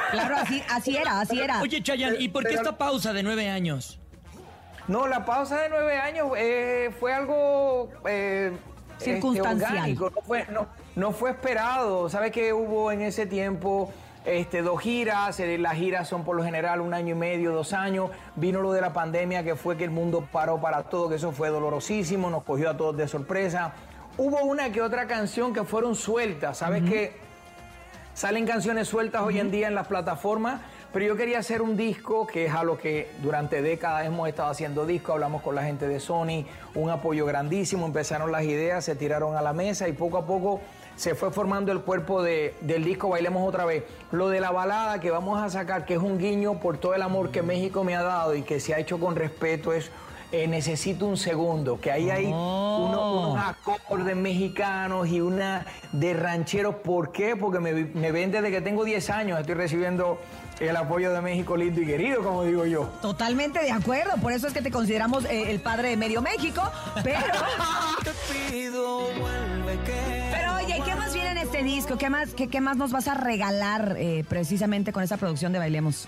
Claro, 0.10 0.36
así, 0.38 0.64
así 0.72 0.98
era, 0.98 1.20
así 1.20 1.40
era. 1.40 1.62
Oye, 1.62 1.84
Chayanne, 1.84 2.18
¿y 2.20 2.30
por 2.30 2.48
qué 2.48 2.56
esta 2.56 2.80
pausa 2.80 3.14
de 3.14 3.22
nueve 3.22 3.48
años? 3.52 4.00
No, 4.88 5.08
la 5.08 5.26
pausa 5.26 5.62
de 5.62 5.70
nueve 5.70 5.98
años 6.00 6.30
eh, 6.36 6.90
fue 7.00 7.14
algo 7.14 7.92
eh, 8.08 8.52
este, 8.98 9.14
Circunstancial. 9.14 9.72
orgánico, 9.72 10.10
no 10.10 10.22
fue, 10.24 10.48
no, 10.50 10.68
no 10.96 11.12
fue 11.12 11.30
esperado. 11.30 12.10
¿Sabes 12.10 12.32
que 12.32 12.54
hubo 12.54 12.92
en 12.92 13.02
ese 13.04 13.28
tiempo? 13.28 13.94
Este, 14.26 14.62
dos 14.62 14.80
giras, 14.82 15.40
eh, 15.40 15.58
las 15.58 15.74
giras 15.74 16.08
son 16.08 16.24
por 16.24 16.36
lo 16.36 16.44
general 16.44 16.80
un 16.80 16.94
año 16.94 17.14
y 17.14 17.18
medio, 17.18 17.52
dos 17.52 17.74
años. 17.74 18.10
Vino 18.36 18.62
lo 18.62 18.72
de 18.72 18.82
la 18.82 18.94
pandemia, 18.94 19.44
que 19.44 19.56
fue 19.56 19.76
que 19.76 19.84
el 19.84 19.92
mundo 19.92 20.28
paró 20.32 20.62
para 20.62 20.84
todo, 20.84 21.10
que 21.10 21.16
eso 21.16 21.32
fue 21.32 21.50
dolorosísimo, 21.50 22.30
nos 22.30 22.44
cogió 22.44 22.70
a 22.70 22.78
todos 22.78 22.96
de 22.96 23.08
sorpresa. 23.08 23.74
Hubo 24.18 24.44
una 24.44 24.72
que 24.72 24.82
otra 24.82 25.08
canción 25.08 25.54
que 25.54 25.64
fueron 25.64 25.96
sueltas, 25.96 26.60
¿sabes 26.60 26.84
que 26.84 27.24
Salen 28.14 28.46
canciones 28.46 28.88
sueltas 28.88 29.24
hoy 29.24 29.40
en 29.40 29.50
día 29.50 29.68
en 29.68 29.74
las 29.74 29.88
plataformas, 29.88 30.62
pero 30.94 31.04
yo 31.04 31.16
quería 31.16 31.40
hacer 31.40 31.64
un 31.64 31.76
disco, 31.76 32.28
que 32.28 32.46
es 32.46 32.54
a 32.54 32.64
lo 32.64 32.78
que 32.78 33.10
durante 33.24 33.64
décadas 33.64 34.06
hemos 34.06 34.30
estado 34.30 34.52
haciendo 34.52 34.86
disco, 34.86 35.14
hablamos 35.14 35.42
con 35.42 35.56
la 35.56 35.64
gente 35.64 35.88
de 35.88 36.00
Sony, 36.00 36.46
un 36.76 36.92
apoyo 36.92 37.26
grandísimo, 37.26 37.88
empezaron 37.88 38.32
las 38.32 38.44
ideas, 38.44 38.86
se 38.86 38.96
tiraron 38.96 39.36
a 39.36 39.42
la 39.42 39.52
mesa 39.52 39.88
y 39.88 39.94
poco 39.94 40.20
a 40.20 40.28
poco 40.28 40.62
se 40.96 41.16
fue 41.16 41.32
formando 41.32 41.72
el 41.72 41.82
cuerpo 41.82 42.22
de- 42.24 42.56
del 42.62 42.84
disco 42.84 43.10
Bailemos 43.10 43.48
otra 43.48 43.66
vez. 43.66 43.84
Lo 44.12 44.30
de 44.30 44.40
la 44.40 44.52
balada 44.52 45.00
que 45.00 45.12
vamos 45.12 45.42
a 45.42 45.50
sacar, 45.50 45.86
que 45.86 45.94
es 45.96 46.00
un 46.02 46.18
guiño 46.18 46.60
por 46.60 46.78
todo 46.78 46.94
el 46.94 47.02
amor 47.02 47.30
que 47.32 47.42
México 47.42 47.84
me 47.84 47.96
ha 47.96 48.04
dado 48.04 48.36
y 48.36 48.44
que 48.44 48.60
se 48.60 48.74
ha 48.74 48.80
hecho 48.80 49.00
con 49.00 49.16
respeto, 49.16 49.74
es 49.74 49.90
eh, 50.32 50.48
Necesito 50.48 51.06
un 51.06 51.16
segundo, 51.16 51.80
que 51.80 51.92
ahí 51.92 52.10
hay 52.10 52.26
uno- 52.26 53.30
unos 53.34 53.46
acordes 53.46 54.16
mexicanos 54.16 55.08
y 55.08 55.22
una 55.22 55.64
de 55.92 56.16
rancheros. 56.16 56.74
¿Por 56.76 57.12
qué? 57.12 57.36
Porque 57.36 57.60
me, 57.60 57.72
me 57.72 58.12
ven 58.12 58.32
desde 58.32 58.50
que 58.50 58.60
tengo 58.60 58.84
10 58.84 59.12
años, 59.12 59.40
estoy 59.40 59.54
recibiendo 59.54 60.20
el 60.60 60.76
apoyo 60.76 61.12
de 61.14 61.22
México 61.22 61.56
lindo 61.56 61.82
y 61.82 61.86
querido, 61.86 62.24
como 62.24 62.44
digo 62.46 62.66
yo. 62.66 62.90
Totalmente 63.04 63.60
de 63.62 63.72
acuerdo, 63.72 64.14
por 64.20 64.34
eso 64.34 64.48
es 64.48 64.54
que 64.54 64.64
te 64.64 64.72
consideramos 64.72 65.24
eh, 65.26 65.52
el 65.52 65.60
padre 65.60 65.90
de 65.90 65.98
medio 65.98 66.20
México, 66.24 66.64
pero... 67.04 67.20
Pero 68.30 68.98
oye, 69.08 70.23
disco? 71.64 71.98
¿Qué 71.98 72.10
más, 72.10 72.34
qué, 72.34 72.48
qué 72.48 72.62
más 72.62 72.78
nos 72.78 72.92
vas 72.92 73.08
a 73.08 73.14
regalar 73.14 73.96
eh, 73.98 74.24
precisamente 74.28 74.92
con 74.92 75.04
esa 75.04 75.18
producción 75.18 75.54
de 75.54 75.60
Bailemos? 75.60 76.08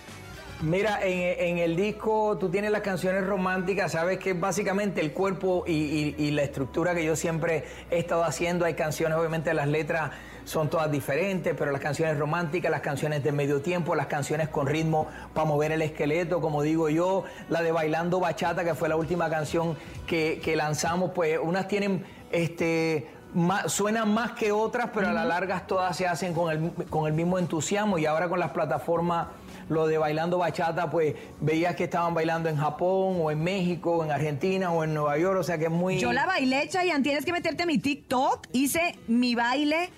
Mira, 0.61 0.99
en, 1.03 1.57
el 1.57 1.75
disco 1.75 2.37
tú 2.39 2.49
tienes 2.49 2.71
las 2.71 2.81
canciones 2.81 3.25
románticas, 3.25 3.91
sabes 3.91 4.19
que 4.19 4.31
básicamente 4.31 5.01
el 5.01 5.11
cuerpo 5.11 5.65
y, 5.67 6.31
la 6.31 6.43
estructura 6.43 6.95
que 6.95 7.03
yo 7.03 7.17
siempre 7.17 7.65
he 7.91 7.99
estado 7.99 8.23
haciendo. 8.23 8.63
Hay 8.63 8.73
canciones, 8.73 9.17
obviamente 9.17 9.53
las 9.53 9.67
letras 9.67 10.11
son 10.45 10.69
todas 10.69 10.89
diferentes, 10.89 11.53
pero 11.57 11.71
las 11.71 11.81
canciones 11.81 12.17
románticas, 12.17 12.71
las 12.71 12.81
canciones 12.81 13.21
de 13.21 13.33
medio 13.33 13.61
tiempo, 13.61 13.95
las 13.95 14.07
canciones 14.07 14.47
con 14.47 14.65
ritmo 14.65 15.07
para 15.33 15.45
mover 15.45 15.73
el 15.73 15.81
esqueleto, 15.81 16.39
como 16.39 16.61
digo 16.61 16.87
yo, 16.89 17.25
la 17.49 17.61
de 17.61 17.73
Bailando 17.73 18.21
Bachata, 18.21 18.63
que 18.63 18.75
fue 18.75 18.87
la 18.87 18.95
última 18.95 19.29
canción 19.29 19.75
que 20.07 20.53
lanzamos, 20.55 21.11
pues 21.13 21.37
unas 21.41 21.67
tienen 21.67 22.05
este, 22.31 23.07
ma- 23.33 23.67
suenan 23.67 24.13
más 24.13 24.31
que 24.31 24.51
otras, 24.51 24.89
pero 24.93 25.09
a 25.09 25.13
la 25.13 25.25
larga 25.25 25.65
todas 25.67 25.95
se 25.97 26.07
hacen 26.07 26.33
con 26.33 26.51
el, 26.51 26.85
con 26.89 27.07
el 27.07 27.13
mismo 27.13 27.39
entusiasmo. 27.39 27.97
Y 27.97 28.05
ahora 28.05 28.29
con 28.29 28.39
las 28.39 28.51
plataformas, 28.51 29.27
lo 29.69 29.87
de 29.87 29.97
bailando 29.97 30.37
bachata, 30.37 30.89
pues 30.89 31.15
veías 31.41 31.75
que 31.75 31.85
estaban 31.85 32.13
bailando 32.13 32.49
en 32.49 32.57
Japón 32.57 33.17
o 33.21 33.31
en 33.31 33.43
México, 33.43 34.03
en 34.03 34.11
Argentina 34.11 34.71
o 34.71 34.83
en 34.83 34.93
Nueva 34.93 35.17
York. 35.17 35.39
O 35.39 35.43
sea 35.43 35.57
que 35.57 35.65
es 35.65 35.71
muy... 35.71 35.97
Yo 35.99 36.13
la 36.13 36.25
bailé, 36.25 36.67
Chayanne. 36.69 37.03
Tienes 37.03 37.25
que 37.25 37.31
meterte 37.31 37.63
a 37.63 37.65
mi 37.65 37.77
TikTok. 37.79 38.47
Hice 38.53 38.97
mi 39.07 39.33
baile 39.35 39.89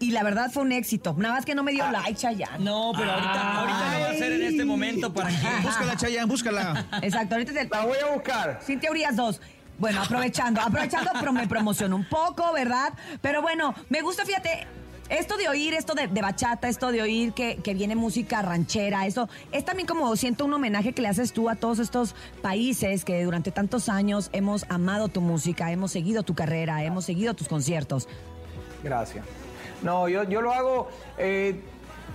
y 0.00 0.10
la 0.10 0.24
verdad 0.24 0.50
fue 0.50 0.64
un 0.64 0.72
éxito. 0.72 1.14
Nada 1.16 1.34
más 1.34 1.44
que 1.44 1.54
no 1.54 1.62
me 1.62 1.70
dio 1.70 1.88
like, 1.92 2.16
Chayanne. 2.16 2.64
No, 2.64 2.92
pero 2.98 3.12
ahorita, 3.12 3.58
ahorita 3.60 3.94
lo 3.94 4.00
va 4.00 4.06
a 4.06 4.10
hacer 4.10 4.32
en 4.32 4.42
este 4.42 4.64
momento 4.64 5.12
para 5.14 5.28
que. 5.28 5.36
Búscala, 5.62 5.96
Chayanne, 5.96 6.26
búscala. 6.26 6.86
Exacto, 7.02 7.36
ahorita 7.36 7.52
te... 7.52 7.68
La 7.68 7.84
voy 7.86 7.98
a 8.04 8.12
buscar. 8.12 8.58
Cintia 8.60 8.90
Urias 8.90 9.14
2. 9.14 9.40
Bueno, 9.82 10.00
aprovechando, 10.00 10.60
aprovechando, 10.60 11.10
pero 11.18 11.32
me 11.32 11.48
promociono 11.48 11.96
un 11.96 12.04
poco, 12.08 12.52
¿verdad? 12.52 12.92
Pero 13.20 13.42
bueno, 13.42 13.74
me 13.88 14.00
gusta, 14.00 14.24
fíjate, 14.24 14.64
esto 15.08 15.36
de 15.36 15.48
oír, 15.48 15.74
esto 15.74 15.94
de, 15.94 16.06
bachata, 16.06 16.68
esto 16.68 16.92
de 16.92 17.02
oír 17.02 17.32
que, 17.32 17.56
que 17.56 17.74
viene 17.74 17.96
música 17.96 18.42
ranchera, 18.42 19.06
eso 19.08 19.28
es 19.50 19.64
también 19.64 19.88
como 19.88 20.14
siento 20.14 20.44
un 20.44 20.52
homenaje 20.52 20.92
que 20.92 21.02
le 21.02 21.08
haces 21.08 21.32
tú 21.32 21.50
a 21.50 21.56
todos 21.56 21.80
estos 21.80 22.14
países 22.42 23.04
que 23.04 23.24
durante 23.24 23.50
tantos 23.50 23.88
años 23.88 24.30
hemos 24.32 24.66
amado 24.68 25.08
tu 25.08 25.20
música, 25.20 25.72
hemos 25.72 25.90
seguido 25.90 26.22
tu 26.22 26.36
carrera, 26.36 26.84
hemos 26.84 27.04
seguido 27.04 27.34
tus 27.34 27.48
conciertos. 27.48 28.06
Gracias. 28.84 29.24
No, 29.82 30.08
yo, 30.08 30.22
yo 30.22 30.42
lo 30.42 30.52
hago. 30.52 30.88
eh, 31.18 31.60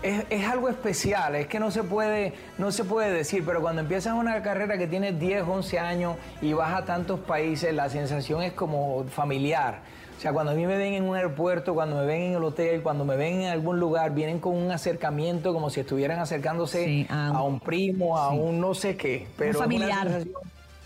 es, 0.04 0.26
es 0.30 0.46
algo 0.48 0.70
especial, 0.70 1.36
es 1.36 1.48
que 1.48 1.60
no 1.60 1.72
se, 1.72 1.84
puede, 1.84 2.34
no 2.58 2.72
se 2.72 2.84
puede 2.84 3.12
decir, 3.12 3.44
pero 3.46 3.62
cuando 3.62 3.82
empiezas 3.82 4.14
una 4.14 4.42
carrera 4.44 4.78
que 4.78 4.88
tiene 4.88 5.12
10, 5.14 5.44
11 5.48 5.80
años 5.80 6.16
y 6.42 6.54
vas 6.54 6.74
a 6.74 6.86
tantos 6.86 7.20
países, 7.22 7.74
la 7.74 7.90
sensación 7.90 8.42
es 8.44 8.54
como 8.54 9.06
familiar. 9.06 9.80
O 10.18 10.20
sea, 10.20 10.34
cuando 10.34 10.52
a 10.52 10.56
mí 10.56 10.66
me 10.66 10.78
ven 10.78 10.94
en 10.94 11.04
un 11.04 11.16
aeropuerto, 11.16 11.76
cuando 11.76 11.98
me 11.98 12.06
ven 12.06 12.22
en 12.24 12.34
el 12.38 12.44
hotel, 12.44 12.82
cuando 12.82 13.06
me 13.06 13.16
ven 13.16 13.42
en 13.42 13.50
algún 13.50 13.80
lugar, 13.80 14.16
vienen 14.16 14.40
con 14.40 14.56
un 14.56 14.72
acercamiento 14.72 15.54
como 15.54 15.70
si 15.70 15.82
estuvieran 15.82 16.18
acercándose 16.20 16.86
Sí, 16.86 17.08
a 17.10 17.30
un- 17.32 17.36
a 17.36 17.42
un 17.44 17.60
primo, 17.60 18.18
a 18.18 18.32
sí. 18.32 18.38
un 18.40 18.60
no 18.60 18.74
sé 18.74 18.98
qué. 18.98 19.28
Pero 19.38 19.52
es 19.52 19.56
una 19.58 19.66
familiar. 19.66 20.04
sensación- 20.08 20.34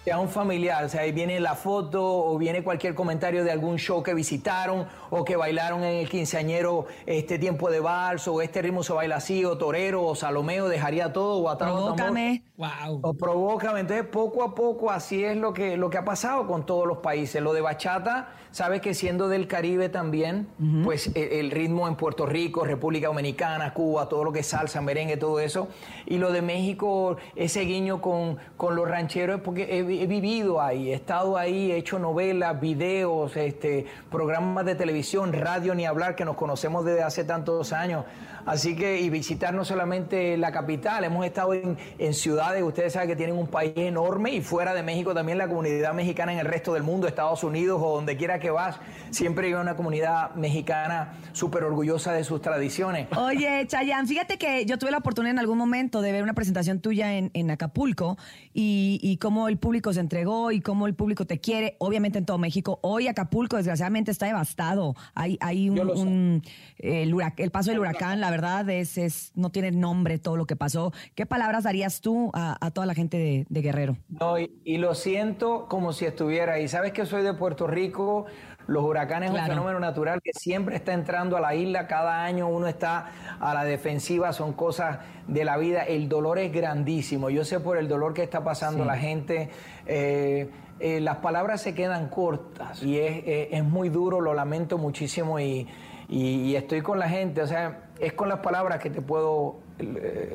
sea 0.03 0.17
un 0.17 0.29
familiar, 0.29 0.83
o 0.83 0.89
sea, 0.89 1.01
ahí 1.01 1.11
viene 1.11 1.39
la 1.39 1.53
foto 1.53 2.03
o 2.03 2.35
viene 2.39 2.63
cualquier 2.63 2.95
comentario 2.95 3.43
de 3.43 3.51
algún 3.51 3.77
show 3.77 4.01
que 4.01 4.15
visitaron 4.15 4.87
o 5.11 5.23
que 5.23 5.35
bailaron 5.35 5.83
en 5.83 5.97
el 5.97 6.09
quinceañero 6.09 6.87
este 7.05 7.37
tiempo 7.37 7.69
de 7.69 7.81
vals 7.81 8.27
o 8.27 8.41
este 8.41 8.63
ritmo 8.63 8.81
se 8.81 8.93
baila 8.93 9.17
así 9.17 9.45
o 9.45 9.59
torero 9.59 10.03
o 10.03 10.15
salomeo 10.15 10.67
dejaría 10.67 11.13
todo 11.13 11.37
o 11.37 11.49
atado. 11.49 11.95
Provócame. 11.95 12.43
Wow. 12.57 12.99
O 13.01 13.13
provócame. 13.13 13.81
Entonces, 13.81 14.05
poco 14.05 14.43
a 14.43 14.55
poco, 14.55 14.91
así 14.91 15.23
es 15.23 15.37
lo 15.37 15.53
que, 15.53 15.77
lo 15.77 15.89
que 15.89 15.97
ha 15.97 16.05
pasado 16.05 16.47
con 16.47 16.65
todos 16.65 16.87
los 16.87 16.97
países. 16.99 17.41
Lo 17.41 17.53
de 17.53 17.61
bachata, 17.61 18.29
sabes 18.51 18.81
que 18.81 18.93
siendo 18.93 19.29
del 19.29 19.47
Caribe 19.47 19.89
también, 19.89 20.47
pues 20.83 21.11
e- 21.15 21.39
el, 21.39 21.49
ritmo 21.51 21.87
en 21.87 21.95
Puerto 21.95 22.25
Rico, 22.25 22.63
República 22.63 23.07
Dominicana, 23.07 23.73
Cuba, 23.73 24.07
todo 24.09 24.23
lo 24.23 24.31
que 24.31 24.39
es 24.39 24.47
salsa, 24.47 24.81
merengue, 24.81 25.17
todo 25.17 25.39
eso. 25.39 25.69
Y 26.05 26.17
lo 26.17 26.31
de 26.31 26.41
México, 26.41 27.17
ese 27.35 27.61
guiño 27.61 28.01
con, 28.01 28.37
con 28.57 28.75
los 28.75 28.87
rancheros, 28.87 29.37
es 29.37 29.43
porque 29.43 29.79
he, 29.99 30.07
vivido 30.07 30.61
ahí, 30.61 30.91
he 30.91 30.93
estado 30.93 31.37
ahí, 31.37 31.71
he 31.71 31.77
hecho 31.77 31.99
novelas, 31.99 32.59
videos, 32.59 33.35
este, 33.35 33.85
programas 34.09 34.65
de 34.65 34.75
televisión, 34.75 35.33
radio, 35.33 35.75
ni 35.75 35.85
hablar, 35.85 36.15
que 36.15 36.25
nos 36.25 36.35
conocemos 36.35 36.85
desde 36.85 37.03
hace 37.03 37.23
tantos 37.23 37.73
años. 37.73 38.05
Así 38.45 38.75
que, 38.75 38.99
y 38.99 39.09
visitar 39.09 39.53
no 39.53 39.63
solamente 39.65 40.35
la 40.37 40.51
capital, 40.51 41.03
hemos 41.03 41.25
estado 41.25 41.53
en, 41.53 41.77
en 41.99 42.13
ciudades, 42.13 42.63
ustedes 42.63 42.93
saben 42.93 43.09
que 43.09 43.15
tienen 43.15 43.37
un 43.37 43.47
país 43.47 43.73
enorme 43.75 44.31
y 44.31 44.41
fuera 44.41 44.73
de 44.73 44.83
México 44.83 45.13
también 45.13 45.37
la 45.37 45.47
comunidad 45.47 45.93
mexicana 45.93 46.33
en 46.33 46.39
el 46.39 46.45
resto 46.45 46.73
del 46.73 46.83
mundo, 46.83 47.07
Estados 47.07 47.43
Unidos 47.43 47.79
o 47.83 47.95
donde 47.95 48.17
quiera 48.17 48.39
que 48.39 48.49
vas, 48.49 48.77
siempre 49.11 49.47
hay 49.47 49.53
una 49.53 49.75
comunidad 49.75 50.33
mexicana 50.35 51.13
súper 51.33 51.63
orgullosa 51.63 52.13
de 52.13 52.23
sus 52.23 52.41
tradiciones. 52.41 53.07
Oye, 53.15 53.65
Chayanne, 53.67 54.07
fíjate 54.07 54.37
que 54.37 54.65
yo 54.65 54.77
tuve 54.77 54.91
la 54.91 54.97
oportunidad 54.97 55.31
en 55.31 55.39
algún 55.39 55.57
momento 55.57 56.01
de 56.01 56.11
ver 56.11 56.23
una 56.23 56.33
presentación 56.33 56.79
tuya 56.79 57.17
en, 57.17 57.31
en 57.33 57.51
Acapulco 57.51 58.17
y, 58.53 58.99
y 59.01 59.17
cómo 59.17 59.47
el 59.47 59.57
público 59.57 59.80
se 59.93 59.99
entregó 59.99 60.51
y 60.51 60.61
cómo 60.61 60.87
el 60.87 60.93
público 60.93 61.25
te 61.25 61.39
quiere, 61.39 61.75
obviamente 61.79 62.17
en 62.19 62.25
todo 62.25 62.37
México. 62.37 62.79
Hoy 62.83 63.07
Acapulco, 63.07 63.57
desgraciadamente, 63.57 64.11
está 64.11 64.27
devastado. 64.27 64.95
Hay, 65.15 65.37
hay 65.41 65.69
un, 65.69 66.41
el, 66.77 67.13
hurac- 67.13 67.33
el 67.37 67.51
paso 67.51 67.71
del 67.71 67.79
huracán, 67.79 68.21
la 68.21 68.29
verdad, 68.29 68.69
es, 68.69 68.97
es 68.97 69.31
no 69.35 69.49
tiene 69.49 69.71
nombre 69.71 70.19
todo 70.19 70.37
lo 70.37 70.45
que 70.45 70.55
pasó. 70.55 70.93
¿Qué 71.15 71.25
palabras 71.25 71.63
darías 71.63 72.01
tú 72.01 72.29
a, 72.33 72.57
a 72.65 72.71
toda 72.71 72.85
la 72.85 72.93
gente 72.93 73.17
de, 73.17 73.45
de 73.49 73.61
Guerrero? 73.61 73.97
No, 74.09 74.39
y, 74.39 74.51
y 74.63 74.77
lo 74.77 74.93
siento 74.93 75.67
como 75.67 75.93
si 75.93 76.05
estuviera 76.05 76.53
ahí. 76.53 76.67
Sabes 76.67 76.93
que 76.93 77.05
soy 77.05 77.23
de 77.23 77.33
Puerto 77.33 77.67
Rico. 77.67 78.25
Los 78.67 78.83
huracanes 78.83 79.31
es 79.31 79.39
un 79.39 79.45
fenómeno 79.47 79.79
natural 79.79 80.21
que 80.21 80.31
siempre 80.33 80.75
está 80.75 80.93
entrando 80.93 81.35
a 81.37 81.41
la 81.41 81.55
isla. 81.55 81.87
Cada 81.87 82.23
año 82.23 82.47
uno 82.47 82.67
está 82.67 83.07
a 83.39 83.53
la 83.53 83.63
defensiva. 83.63 84.33
Son 84.33 84.53
cosas 84.53 84.99
de 85.27 85.43
la 85.45 85.57
vida. 85.57 85.83
El 85.83 86.07
dolor 86.09 86.39
es 86.39 86.51
grandísimo. 86.53 87.29
Yo 87.29 87.43
sé 87.43 87.59
por 87.59 87.77
el 87.77 87.87
dolor 87.87 88.13
que 88.13 88.23
está 88.23 88.43
pasando 88.43 88.83
Sí. 88.83 88.87
la 88.87 88.97
gente. 88.97 89.49
eh, 89.87 90.49
eh, 90.79 90.99
las 90.99 91.17
palabras 91.17 91.61
se 91.61 91.75
quedan 91.75 92.09
cortas 92.09 92.81
y 92.81 92.97
es, 92.97 93.23
eh, 93.25 93.49
es 93.51 93.63
muy 93.63 93.89
duro. 93.89 94.19
Lo 94.21 94.33
lamento 94.33 94.77
muchísimo 94.79 95.39
y, 95.39 95.67
y- 96.09 96.41
y 96.43 96.55
estoy 96.55 96.81
con 96.81 96.97
la 96.97 97.07
gente. 97.09 97.41
O 97.43 97.47
sea, 97.47 97.81
es 97.99 98.13
con 98.13 98.29
las 98.29 98.39
palabras 98.39 98.79
que 98.79 98.89
te 98.89 99.01
puedo 99.01 99.57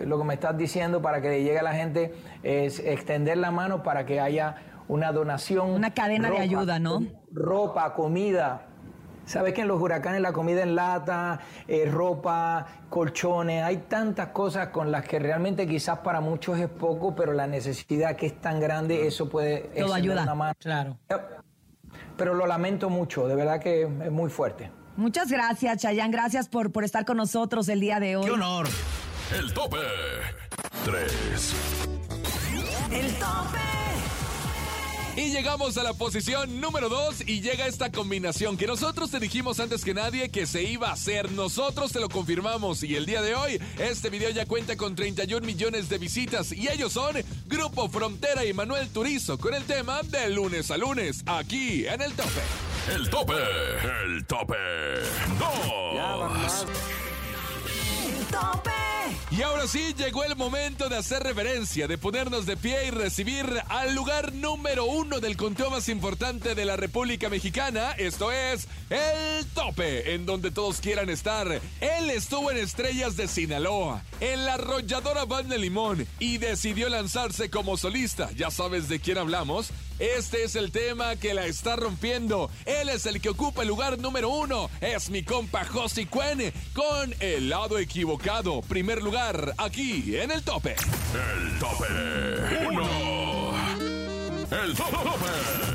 lo 0.04 0.18
que 0.18 0.24
me 0.24 0.34
estás 0.34 0.56
diciendo 0.58 1.00
para 1.02 1.20
que 1.20 1.28
le 1.28 1.42
llegue 1.44 1.58
a 1.60 1.62
la 1.62 1.72
gente 1.72 2.12
es 2.42 2.80
extender 2.80 3.38
la 3.38 3.50
mano 3.52 3.82
para 3.84 4.04
que 4.04 4.20
haya 4.20 4.56
una 4.88 5.12
donación. 5.12 5.70
Una 5.70 5.92
cadena 5.94 6.30
de 6.30 6.38
ayuda, 6.38 6.78
¿no? 6.78 7.02
Ropa, 7.32 7.94
comida. 7.94 8.62
Sabes 9.24 9.54
que 9.54 9.62
en 9.62 9.68
los 9.68 9.80
huracanes 9.80 10.20
la 10.20 10.32
comida 10.32 10.62
en 10.62 10.76
lata, 10.76 11.40
eh, 11.66 11.90
ropa, 11.90 12.64
colchones, 12.88 13.64
hay 13.64 13.78
tantas 13.88 14.28
cosas 14.28 14.68
con 14.68 14.92
las 14.92 15.04
que 15.04 15.18
realmente 15.18 15.66
quizás 15.66 15.98
para 15.98 16.20
muchos 16.20 16.58
es 16.60 16.68
poco, 16.68 17.16
pero 17.16 17.32
la 17.32 17.48
necesidad 17.48 18.14
que 18.14 18.26
es 18.26 18.40
tan 18.40 18.60
grande, 18.60 19.08
eso 19.08 19.28
puede 19.28 19.62
Todo 19.76 19.94
ayuda. 19.94 20.22
una 20.22 20.34
mano. 20.36 20.54
Claro. 20.60 20.96
Pero 22.16 22.34
lo 22.34 22.46
lamento 22.46 22.88
mucho, 22.88 23.26
de 23.26 23.34
verdad 23.34 23.60
que 23.60 23.82
es 23.82 24.12
muy 24.12 24.30
fuerte. 24.30 24.70
Muchas 24.96 25.28
gracias, 25.28 25.82
Chayanne. 25.82 26.12
Gracias 26.12 26.48
por, 26.48 26.70
por 26.70 26.84
estar 26.84 27.04
con 27.04 27.16
nosotros 27.16 27.68
el 27.68 27.80
día 27.80 27.98
de 27.98 28.16
hoy. 28.16 28.26
¡Qué 28.26 28.30
honor! 28.30 28.66
El 29.36 29.52
tope. 29.52 29.76
3. 30.84 31.54
El 32.92 33.12
tope. 33.14 33.75
Y 35.16 35.30
llegamos 35.30 35.78
a 35.78 35.82
la 35.82 35.94
posición 35.94 36.60
número 36.60 36.90
2 36.90 37.22
y 37.26 37.40
llega 37.40 37.66
esta 37.66 37.90
combinación 37.90 38.58
que 38.58 38.66
nosotros 38.66 39.10
te 39.10 39.18
dijimos 39.18 39.58
antes 39.60 39.82
que 39.82 39.94
nadie 39.94 40.28
que 40.28 40.46
se 40.46 40.62
iba 40.62 40.90
a 40.90 40.92
hacer. 40.92 41.32
Nosotros 41.32 41.90
te 41.90 42.00
lo 42.00 42.10
confirmamos 42.10 42.82
y 42.82 42.96
el 42.96 43.06
día 43.06 43.22
de 43.22 43.34
hoy 43.34 43.58
este 43.78 44.10
video 44.10 44.28
ya 44.28 44.44
cuenta 44.44 44.76
con 44.76 44.94
31 44.94 45.46
millones 45.46 45.88
de 45.88 45.96
visitas 45.96 46.52
y 46.52 46.68
ellos 46.68 46.92
son 46.92 47.16
Grupo 47.46 47.88
Frontera 47.88 48.44
y 48.44 48.52
Manuel 48.52 48.90
Turizo 48.90 49.38
con 49.38 49.54
el 49.54 49.64
tema 49.64 50.02
de 50.02 50.28
lunes 50.28 50.70
a 50.70 50.76
lunes 50.76 51.22
aquí 51.24 51.86
en 51.86 52.02
el 52.02 52.12
tope. 52.12 52.42
El 52.94 53.08
tope. 53.08 53.34
El 54.04 54.26
tope. 54.26 54.54
2. 55.38 56.66
El 58.18 58.26
tope. 58.26 58.65
Y 59.28 59.42
ahora 59.42 59.66
sí, 59.66 59.92
llegó 59.98 60.22
el 60.22 60.36
momento 60.36 60.88
de 60.88 60.96
hacer 60.96 61.20
reverencia, 61.20 61.88
de 61.88 61.98
ponernos 61.98 62.46
de 62.46 62.56
pie 62.56 62.86
y 62.86 62.90
recibir 62.90 63.44
al 63.68 63.92
lugar 63.92 64.32
número 64.32 64.84
uno 64.84 65.18
del 65.18 65.36
conteo 65.36 65.68
más 65.68 65.88
importante 65.88 66.54
de 66.54 66.64
la 66.64 66.76
República 66.76 67.28
Mexicana. 67.28 67.90
Esto 67.98 68.30
es 68.30 68.68
El 68.88 69.44
Tope, 69.46 70.14
en 70.14 70.26
donde 70.26 70.52
todos 70.52 70.80
quieran 70.80 71.10
estar. 71.10 71.60
Él 71.80 72.10
estuvo 72.10 72.52
en 72.52 72.58
Estrellas 72.58 73.16
de 73.16 73.26
Sinaloa, 73.26 74.04
en 74.20 74.44
la 74.44 74.54
arrolladora 74.54 75.24
Banda 75.24 75.54
de 75.54 75.58
Limón 75.60 76.06
y 76.20 76.38
decidió 76.38 76.88
lanzarse 76.88 77.50
como 77.50 77.76
solista. 77.76 78.30
¿Ya 78.36 78.52
sabes 78.52 78.88
de 78.88 79.00
quién 79.00 79.18
hablamos? 79.18 79.72
Este 79.98 80.44
es 80.44 80.56
el 80.56 80.72
tema 80.72 81.16
que 81.16 81.32
la 81.32 81.46
está 81.46 81.76
rompiendo. 81.76 82.50
Él 82.64 82.88
es 82.90 83.06
el 83.06 83.20
que 83.20 83.30
ocupa 83.30 83.62
el 83.62 83.68
lugar 83.68 83.98
número 83.98 84.28
uno. 84.28 84.68
Es 84.80 85.08
mi 85.10 85.22
compa 85.22 85.64
Josi 85.64 86.06
Cuen 86.06 86.52
con 86.74 87.14
El 87.20 87.48
lado 87.48 87.78
equivocado. 87.78 88.60
Primer 88.62 89.02
lugar 89.02 89.54
aquí 89.56 90.16
en 90.16 90.30
el 90.30 90.42
tope. 90.42 90.76
El 91.14 91.58
tope. 91.58 91.86
1. 92.66 92.88
El 94.50 94.74
tope. 94.74 95.65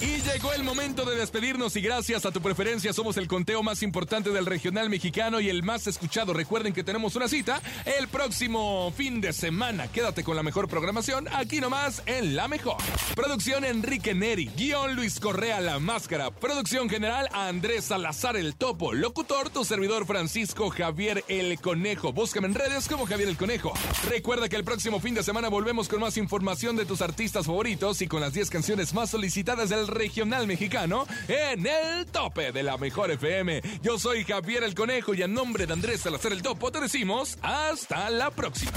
Y 0.00 0.20
llegó 0.20 0.52
el 0.52 0.62
momento 0.62 1.06
de 1.06 1.16
despedirnos 1.16 1.74
y 1.74 1.80
gracias 1.80 2.26
a 2.26 2.30
tu 2.30 2.42
preferencia 2.42 2.92
somos 2.92 3.16
el 3.16 3.28
conteo 3.28 3.62
más 3.62 3.82
importante 3.82 4.28
del 4.28 4.44
regional 4.44 4.90
mexicano 4.90 5.40
y 5.40 5.48
el 5.48 5.62
más 5.62 5.86
escuchado. 5.86 6.34
Recuerden 6.34 6.74
que 6.74 6.84
tenemos 6.84 7.16
una 7.16 7.28
cita 7.28 7.62
el 7.98 8.06
próximo 8.08 8.92
fin 8.94 9.22
de 9.22 9.32
semana. 9.32 9.88
Quédate 9.88 10.22
con 10.22 10.36
la 10.36 10.42
mejor 10.42 10.68
programación 10.68 11.26
aquí 11.32 11.60
nomás 11.60 12.02
en 12.04 12.36
La 12.36 12.46
Mejor. 12.46 12.76
Producción 13.14 13.64
Enrique 13.64 14.14
Neri, 14.14 14.50
guion 14.54 14.96
Luis 14.96 15.18
Correa 15.18 15.62
La 15.62 15.78
Máscara, 15.78 16.30
producción 16.30 16.90
general 16.90 17.30
Andrés 17.32 17.86
Salazar 17.86 18.36
El 18.36 18.54
Topo, 18.54 18.92
locutor 18.92 19.48
tu 19.48 19.64
servidor 19.64 20.06
Francisco 20.06 20.68
Javier 20.68 21.24
El 21.28 21.58
Conejo. 21.58 22.12
Búscame 22.12 22.48
en 22.48 22.54
redes 22.54 22.86
como 22.86 23.06
Javier 23.06 23.30
El 23.30 23.38
Conejo. 23.38 23.72
Recuerda 24.10 24.50
que 24.50 24.56
el 24.56 24.64
próximo 24.64 25.00
fin 25.00 25.14
de 25.14 25.22
semana 25.22 25.48
volvemos 25.48 25.88
con 25.88 26.00
más 26.00 26.18
información 26.18 26.76
de 26.76 26.84
tus 26.84 27.00
artistas 27.00 27.46
favoritos 27.46 28.02
y 28.02 28.08
con 28.08 28.20
las 28.20 28.34
10 28.34 28.50
canciones 28.50 28.92
más 28.92 29.08
solicitadas 29.08 29.70
del 29.70 29.85
regional 29.88 30.46
mexicano 30.46 31.06
en 31.28 31.66
el 31.66 32.06
tope 32.06 32.52
de 32.52 32.62
la 32.62 32.76
mejor 32.78 33.10
FM. 33.10 33.62
Yo 33.82 33.98
soy 33.98 34.24
Javier 34.24 34.64
el 34.64 34.74
Conejo 34.74 35.14
y 35.14 35.22
a 35.22 35.28
nombre 35.28 35.66
de 35.66 35.72
Andrés 35.72 36.00
Salazar 36.00 36.32
el 36.32 36.42
Topo 36.42 36.70
te 36.70 36.80
decimos 36.80 37.38
hasta 37.42 38.10
la 38.10 38.30
próxima. 38.30 38.72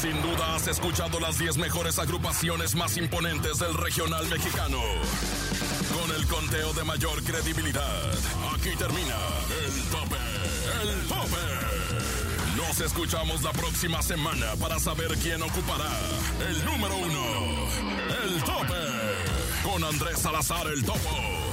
Sin 0.00 0.22
duda 0.22 0.54
has 0.54 0.66
escuchado 0.66 1.20
las 1.20 1.38
10 1.38 1.58
mejores 1.58 1.98
agrupaciones 1.98 2.74
más 2.74 2.96
imponentes 2.96 3.58
del 3.58 3.74
regional 3.74 4.26
mexicano. 4.28 4.78
Con 5.92 6.16
el 6.16 6.26
conteo 6.26 6.72
de 6.72 6.84
mayor 6.84 7.22
credibilidad. 7.22 8.12
Aquí 8.54 8.70
termina 8.78 9.16
el 9.66 9.82
tope, 9.90 10.16
el 10.82 11.06
tope. 11.06 11.80
Nos 12.56 12.80
escuchamos 12.80 13.42
la 13.42 13.52
próxima 13.52 14.00
semana 14.02 14.56
para 14.58 14.78
saber 14.78 15.08
quién 15.18 15.42
ocupará 15.42 15.90
el 16.48 16.64
número 16.64 16.96
uno, 16.96 17.22
el 18.24 18.42
tope, 18.42 18.99
con 19.72 19.84
Andrés 19.84 20.18
Salazar 20.18 20.66
el 20.66 20.84
Topo. 20.84 21.49